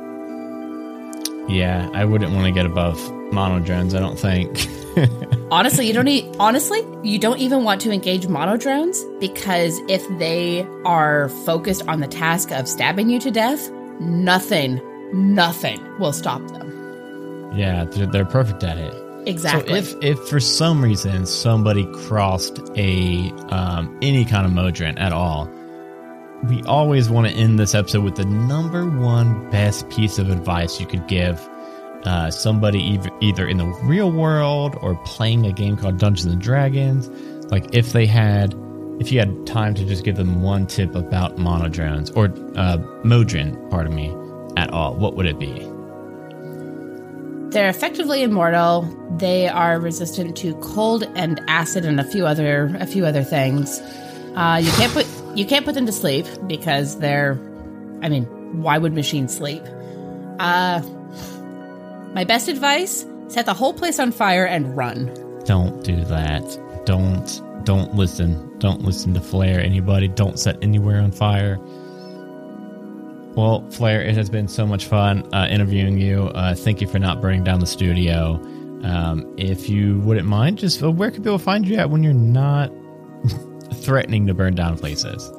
Yeah, 1.47 1.89
I 1.93 2.05
wouldn't 2.05 2.34
want 2.34 2.45
to 2.45 2.51
get 2.51 2.65
above 2.65 2.99
mono 3.31 3.63
drones, 3.63 3.93
I 3.93 3.99
don't 3.99 4.17
think. 4.17 4.67
honestly, 5.51 5.88
you 5.88 5.93
don't 5.93 6.05
need 6.05 6.36
honestly, 6.39 6.86
you 7.03 7.19
don't 7.19 7.39
even 7.39 7.63
want 7.63 7.81
to 7.81 7.91
engage 7.91 8.27
mono 8.27 8.58
drones 8.58 9.03
because 9.19 9.79
if 9.88 10.05
they 10.17 10.65
are 10.86 11.29
focused 11.45 11.88
on 11.88 11.99
the 11.99 12.08
task 12.08 12.51
of 12.51 12.67
stabbing 12.67 13.10
you 13.10 13.19
to 13.19 13.31
death, 13.31 13.69
nothing, 13.99 14.81
nothing 15.13 15.81
will 15.99 16.13
stop 16.13 16.45
them. 16.49 17.51
Yeah, 17.55 17.86
they're, 17.86 18.08
they're 18.08 18.25
perfect 18.25 18.63
at 18.63 18.77
it. 18.77 18.93
Exactly. 19.27 19.81
So 19.81 19.97
if 19.99 20.19
if 20.19 20.27
for 20.27 20.39
some 20.39 20.84
reason 20.84 21.25
somebody 21.25 21.86
crossed 21.93 22.60
a 22.75 23.31
um, 23.49 23.97
any 24.01 24.25
kind 24.25 24.45
of 24.45 24.51
modron 24.53 24.97
at 24.97 25.13
all, 25.13 25.49
we 26.43 26.62
always 26.63 27.10
want 27.10 27.28
to 27.28 27.34
end 27.34 27.58
this 27.58 27.74
episode 27.74 28.04
with 28.04 28.15
the 28.15 28.26
number 28.26 28.88
one 28.89 29.50
best 29.50 29.89
piece 29.89 30.19
of 30.19 30.30
advice 30.30 30.80
you 30.80 30.86
could 30.86 31.08
give 31.08 31.39
uh, 32.06 32.30
somebody 32.30 33.00
either, 33.21 33.48
in 33.48 33.58
the 33.58 33.65
real 33.84 34.12
world 34.12 34.78
or 34.82 34.95
playing 35.06 35.45
a 35.45 35.52
game 35.52 35.76
called 35.76 35.98
Dungeons 35.98 36.32
and 36.32 36.41
Dragons. 36.41 37.10
Like 37.52 37.74
if 37.74 37.93
they 37.93 38.06
had, 38.06 38.54
if 39.00 39.12
you 39.12 39.19
had 39.19 39.48
time 39.48 39.74
to 39.76 39.86
just 39.86 40.04
give 40.04 40.15
them 40.15 40.41
one 40.41 40.67
tip 40.67 40.93
about 40.93 41.38
monodrones 41.38 42.12
or 42.15 42.34
uh, 42.58 42.78
modron, 43.04 43.58
pardon 43.69 43.95
me, 43.95 44.15
at 44.56 44.69
all, 44.71 44.95
what 44.95 45.15
would 45.15 45.26
it 45.26 45.39
be? 45.39 45.67
They're 47.52 47.69
effectively 47.69 48.21
immortal. 48.21 48.84
They 49.17 49.48
are 49.48 49.80
resistant 49.80 50.36
to 50.38 50.56
cold 50.56 51.04
and 51.15 51.41
acid 51.48 51.86
and 51.86 52.00
a 52.00 52.04
few 52.04 52.26
other 52.26 52.76
a 52.80 52.86
few 52.86 53.06
other 53.06 53.24
things. 53.24 53.80
Uh, 54.36 54.60
you 54.62 54.69
can't 54.74 54.91
put 54.91 55.06
you 55.36 55.45
can't 55.45 55.65
put 55.65 55.76
them 55.76 55.86
to 55.86 55.91
sleep 55.91 56.26
because 56.48 57.00
they're. 57.00 57.34
I 58.02 58.10
mean, 58.10 58.26
why 58.62 58.78
would 58.78 58.93
machines 58.93 59.36
sleep? 59.36 59.63
Uh, 60.39 60.82
my 62.13 62.24
best 62.24 62.48
advice: 62.48 63.06
set 63.28 63.45
the 63.45 63.54
whole 63.54 63.74
place 63.74 64.00
on 64.00 64.12
fire 64.12 64.45
and 64.45 64.76
run. 64.76 65.13
Don't 65.45 65.84
do 65.84 66.04
that. 66.06 66.60
Don't 66.86 67.41
don't 67.65 67.95
listen. 67.95 68.58
Don't 68.60 68.82
listen 68.82 69.13
to 69.13 69.21
Flair. 69.21 69.60
Anybody. 69.60 70.08
Don't 70.08 70.39
set 70.39 70.58
anywhere 70.63 71.02
on 71.02 71.12
fire. 71.12 71.60
Well, 73.36 73.69
Flair, 73.71 74.02
it 74.02 74.15
has 74.15 74.30
been 74.30 74.48
so 74.48 74.65
much 74.65 74.86
fun 74.86 75.28
uh, 75.34 75.48
interviewing 75.50 75.98
you. 75.98 76.28
Uh, 76.28 76.56
thank 76.56 76.80
you 76.80 76.88
for 76.88 77.00
not 77.00 77.21
burning 77.21 77.43
down 77.43 77.60
the 77.60 77.67
studio. 77.67 78.36
Um, 78.84 79.34
if 79.38 79.67
you 79.67 80.00
wouldn't 80.00 80.28
mind, 80.28 80.60
just 80.60 80.82
uh, 80.82 80.89
where 80.89 81.12
can 81.12 81.21
people 81.21 81.38
find 81.38 81.67
you 81.67 81.76
at 81.76 81.89
when 81.89 82.02
you're 82.02 82.13
not 82.13 82.71
threatening 83.73 84.28
to 84.28 84.34
burn 84.34 84.56
down 84.56 84.78
places? 84.78 85.32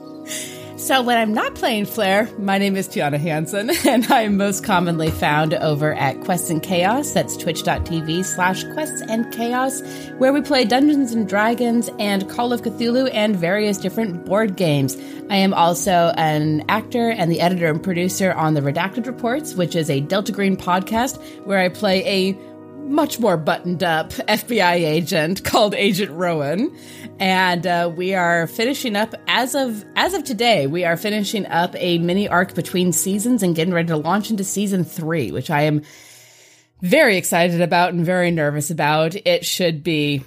So 0.86 1.02
when 1.02 1.18
I'm 1.18 1.34
not 1.34 1.56
playing 1.56 1.86
Flair, 1.86 2.28
my 2.38 2.58
name 2.58 2.76
is 2.76 2.86
Tiana 2.86 3.18
Hansen, 3.18 3.70
and 3.88 4.06
I'm 4.12 4.36
most 4.36 4.62
commonly 4.62 5.10
found 5.10 5.52
over 5.54 5.94
at 5.94 6.20
Quests 6.20 6.48
and 6.48 6.62
Chaos. 6.62 7.10
That's 7.10 7.36
twitch.tv 7.36 8.24
slash 8.24 8.62
quests 8.72 9.02
and 9.08 9.32
chaos, 9.32 9.80
where 10.18 10.32
we 10.32 10.42
play 10.42 10.64
Dungeons 10.64 11.12
and 11.12 11.28
Dragons 11.28 11.90
and 11.98 12.30
Call 12.30 12.52
of 12.52 12.62
Cthulhu 12.62 13.10
and 13.12 13.34
various 13.34 13.78
different 13.78 14.26
board 14.26 14.54
games. 14.54 14.96
I 15.28 15.34
am 15.34 15.52
also 15.54 16.12
an 16.16 16.64
actor 16.68 17.10
and 17.10 17.32
the 17.32 17.40
editor 17.40 17.66
and 17.66 17.82
producer 17.82 18.32
on 18.34 18.54
the 18.54 18.60
Redacted 18.60 19.06
Reports, 19.06 19.54
which 19.54 19.74
is 19.74 19.90
a 19.90 20.00
Delta 20.00 20.30
Green 20.30 20.56
podcast 20.56 21.20
where 21.46 21.58
I 21.58 21.68
play 21.68 22.04
a 22.04 22.38
much 22.86 23.18
more 23.18 23.36
buttoned 23.36 23.82
up 23.82 24.10
FBI 24.12 24.74
agent 24.74 25.44
called 25.44 25.74
Agent 25.74 26.10
Rowan, 26.12 26.76
and 27.18 27.66
uh, 27.66 27.92
we 27.94 28.14
are 28.14 28.46
finishing 28.46 28.96
up 28.96 29.14
as 29.26 29.54
of 29.54 29.84
as 29.96 30.14
of 30.14 30.24
today. 30.24 30.66
We 30.66 30.84
are 30.84 30.96
finishing 30.96 31.46
up 31.46 31.74
a 31.76 31.98
mini 31.98 32.28
arc 32.28 32.54
between 32.54 32.92
seasons 32.92 33.42
and 33.42 33.54
getting 33.54 33.74
ready 33.74 33.88
to 33.88 33.96
launch 33.96 34.30
into 34.30 34.44
season 34.44 34.84
three, 34.84 35.30
which 35.30 35.50
I 35.50 35.62
am 35.62 35.82
very 36.80 37.16
excited 37.16 37.60
about 37.60 37.92
and 37.92 38.04
very 38.04 38.30
nervous 38.30 38.70
about. 38.70 39.14
It 39.14 39.44
should 39.44 39.82
be 39.82 40.24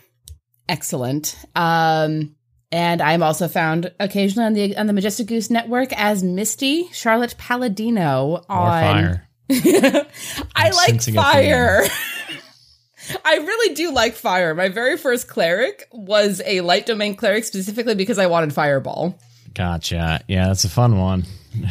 excellent. 0.68 1.36
Um, 1.56 2.36
and 2.72 3.02
I'm 3.02 3.24
also 3.24 3.48
found 3.48 3.92
occasionally 4.00 4.46
on 4.46 4.54
the 4.54 4.78
on 4.78 4.88
the 4.88 4.94
Majestic 4.94 5.28
Goose 5.28 5.50
Network 5.50 5.92
as 5.94 6.24
Misty 6.24 6.90
Charlotte 6.92 7.36
Palladino 7.38 8.44
on. 8.48 8.82
Fire. 8.82 9.26
I 10.56 10.70
like 10.70 11.02
fire. 11.02 11.84
I 13.26 13.36
really 13.38 13.76
do 13.76 13.92
like 13.92 14.16
fire. 14.16 14.54
My 14.56 14.70
very 14.70 14.98
first 14.98 15.28
cleric 15.28 15.88
was 15.92 16.42
a 16.46 16.62
light 16.62 16.86
domain 16.86 17.16
cleric 17.16 17.44
specifically 17.44 17.96
because 17.96 18.18
I 18.18 18.28
wanted 18.28 18.54
fireball. 18.54 19.18
Gotcha. 19.54 20.22
Yeah, 20.28 20.48
that's 20.48 20.64
a 20.64 20.70
fun 20.70 20.98
one. 20.98 21.26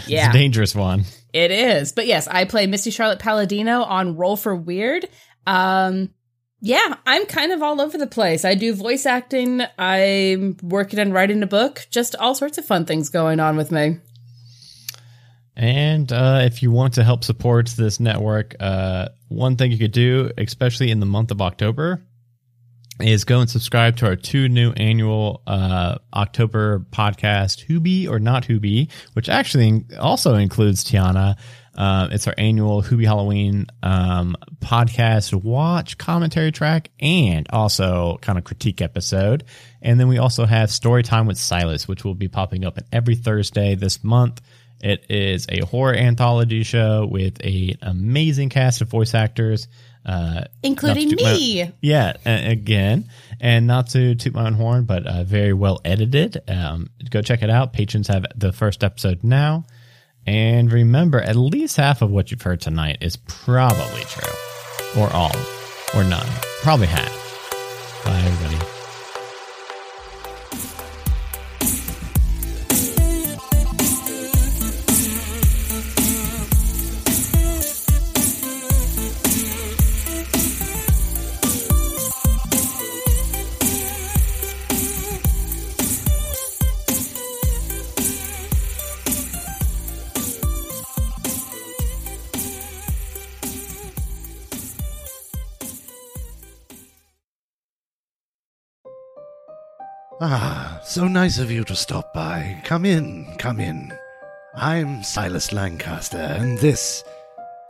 Yeah. 0.07 0.27
It's 0.27 0.35
a 0.35 0.39
dangerous 0.39 0.75
one. 0.75 1.05
It 1.33 1.51
is. 1.51 1.93
But 1.93 2.07
yes, 2.07 2.27
I 2.27 2.45
play 2.45 2.67
Misty 2.67 2.91
Charlotte 2.91 3.21
Palladino 3.21 3.83
on 3.83 4.17
Roll 4.17 4.37
for 4.37 4.55
Weird. 4.55 5.09
Um 5.47 6.11
yeah, 6.61 6.97
I'm 7.07 7.27
kind 7.27 7.53
of 7.53 7.63
all 7.63 7.81
over 7.81 7.97
the 7.97 8.09
place. 8.09 8.45
I 8.45 8.57
do 8.57 8.75
voice 8.75 9.07
acting, 9.07 9.63
I'm 9.79 10.57
working 10.61 10.99
and 10.99 11.15
writing 11.15 11.41
a 11.45 11.47
book, 11.47 11.87
just 11.91 12.17
all 12.17 12.35
sorts 12.35 12.59
of 12.59 12.65
fun 12.65 12.85
things 12.85 13.11
going 13.11 13.39
on 13.39 13.57
with 13.57 13.71
me. 13.71 13.99
And 15.59 16.13
uh, 16.13 16.43
if 16.45 16.63
you 16.63 16.71
want 16.71 16.95
to 16.95 17.05
help 17.05 17.25
support 17.25 17.67
this 17.77 17.99
network, 17.99 18.55
uh, 18.61 19.09
one 19.27 19.57
thing 19.57 19.73
you 19.73 19.79
could 19.79 19.93
do, 19.93 20.31
especially 20.39 20.93
in 20.93 21.01
the 21.01 21.07
month 21.07 21.33
of 21.33 21.43
October, 21.43 22.01
is 23.01 23.25
go 23.25 23.41
and 23.41 23.51
subscribe 23.51 23.97
to 23.97 24.07
our 24.07 24.15
two 24.15 24.49
new 24.49 24.71
annual 24.73 25.43
uh, 25.49 25.99
October 26.15 26.87
podcast, 26.93 27.61
Who 27.63 27.81
Be 27.81 28.07
or 28.07 28.21
Not 28.21 28.45
Who 28.45 28.61
Be, 28.61 28.89
which 29.15 29.29
actually 29.29 29.85
also 29.99 30.37
includes 30.37 30.85
Tiana. 30.85 31.37
Uh, 31.75 32.09
it's 32.13 32.29
our 32.29 32.35
annual 32.39 32.81
Who 32.83 32.97
Be 32.97 33.05
Halloween 33.05 33.67
um, 33.83 34.37
podcast 34.61 35.35
watch 35.35 35.99
commentary 35.99 36.53
track 36.53 36.91
and 37.01 37.49
also 37.51 38.19
kind 38.21 38.39
of 38.39 38.45
critique 38.45 38.81
episode. 38.81 39.43
And 39.83 39.99
then 39.99 40.07
we 40.07 40.19
also 40.19 40.45
have 40.45 40.71
Story 40.71 41.03
Time 41.03 41.27
with 41.27 41.39
Silas, 41.39 41.89
which 41.89 42.05
will 42.05 42.15
be 42.15 42.29
popping 42.29 42.65
up 42.65 42.79
every 42.93 43.17
Thursday 43.17 43.75
this 43.75 44.05
month. 44.05 44.41
It 44.81 45.07
is 45.11 45.47
a 45.49 45.65
horror 45.65 45.95
anthology 45.95 46.63
show 46.63 47.07
with 47.11 47.45
an 47.45 47.79
amazing 47.83 48.49
cast 48.49 48.81
of 48.81 48.89
voice 48.89 49.15
actors, 49.15 49.67
uh, 50.07 50.45
including 50.63 51.11
me. 51.11 51.65
My, 51.65 51.73
yeah, 51.81 52.15
again, 52.25 53.11
and 53.41 53.67
not 53.67 53.89
to 53.91 54.15
toot 54.15 54.35
my 54.35 54.47
own 54.47 54.55
horn, 54.55 54.85
but 54.85 55.07
uh, 55.07 55.25
very 55.25 55.53
well 55.53 55.81
edited. 55.85 56.43
Um, 56.49 56.91
go 57.11 57.23
check 57.23 57.43
it 57.43 57.51
out. 57.51 57.73
Patrons 57.73 58.09
have 58.09 58.25
the 58.37 58.53
first 58.53 58.85
episode 58.85 59.25
now. 59.25 59.65
And 60.27 60.71
remember, 60.71 61.21
at 61.21 61.37
least 61.37 61.77
half 61.79 62.03
of 62.03 62.11
what 62.11 62.31
you've 62.31 62.43
heard 62.43 62.61
tonight 62.61 62.99
is 63.01 63.17
probably 63.17 64.03
true, 64.03 64.35
or 65.03 65.11
all, 65.11 65.35
or 65.95 66.05
none. 66.05 66.29
Probably 66.63 66.87
half. 66.87 68.05
Bye, 68.05 68.21
everybody. 68.21 68.78
Ah, 100.21 100.81
so 100.83 101.07
nice 101.07 101.39
of 101.39 101.49
you 101.49 101.63
to 101.63 101.77
stop 101.77 102.13
by. 102.13 102.61
Come 102.65 102.85
in, 102.85 103.37
come 103.39 103.61
in. 103.61 103.97
I'm 104.53 105.05
Silas 105.05 105.53
Lancaster, 105.53 106.19
and 106.19 106.59
this 106.59 107.05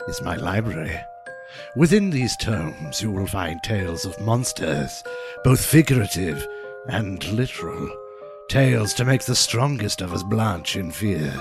is 0.07 0.19
my 0.23 0.35
library. 0.35 0.99
Within 1.75 2.09
these 2.09 2.35
tomes, 2.37 3.03
you 3.03 3.11
will 3.11 3.27
find 3.27 3.61
tales 3.61 4.03
of 4.03 4.19
monsters, 4.19 5.03
both 5.43 5.63
figurative 5.63 6.47
and 6.87 7.23
literal. 7.33 7.87
Tales 8.49 8.95
to 8.95 9.05
make 9.05 9.25
the 9.25 9.35
strongest 9.35 10.01
of 10.01 10.11
us 10.11 10.23
blanch 10.23 10.75
in 10.75 10.89
fear. 10.89 11.31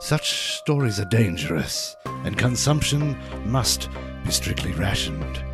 Such 0.00 0.56
stories 0.56 0.98
are 0.98 1.04
dangerous, 1.04 1.94
and 2.24 2.36
consumption 2.36 3.16
must 3.44 3.88
be 4.24 4.32
strictly 4.32 4.72
rationed. 4.72 5.44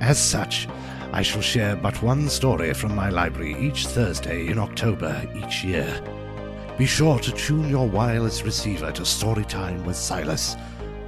As 0.00 0.18
such, 0.18 0.66
I 1.14 1.22
shall 1.22 1.42
share 1.42 1.76
but 1.76 2.02
one 2.02 2.28
story 2.28 2.74
from 2.74 2.92
my 2.96 3.08
library 3.08 3.54
each 3.56 3.86
Thursday 3.86 4.48
in 4.48 4.58
October 4.58 5.24
each 5.36 5.62
year. 5.62 5.88
Be 6.76 6.86
sure 6.86 7.20
to 7.20 7.30
tune 7.30 7.70
your 7.70 7.86
wireless 7.86 8.42
receiver 8.42 8.90
to 8.90 9.02
Storytime 9.02 9.84
with 9.84 9.94
Silas. 9.94 10.56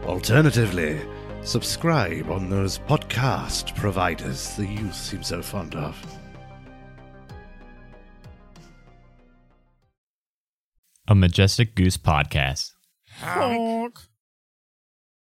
Alternatively, 0.04 1.00
subscribe 1.42 2.30
on 2.30 2.48
those 2.48 2.78
podcast 2.78 3.74
providers 3.74 4.54
the 4.54 4.64
youth 4.64 4.94
seem 4.94 5.24
so 5.24 5.42
fond 5.42 5.74
of. 5.74 6.00
A 11.08 11.16
Majestic 11.16 11.74
Goose 11.74 11.96
podcast. 11.96 12.74
Honk. 13.10 13.98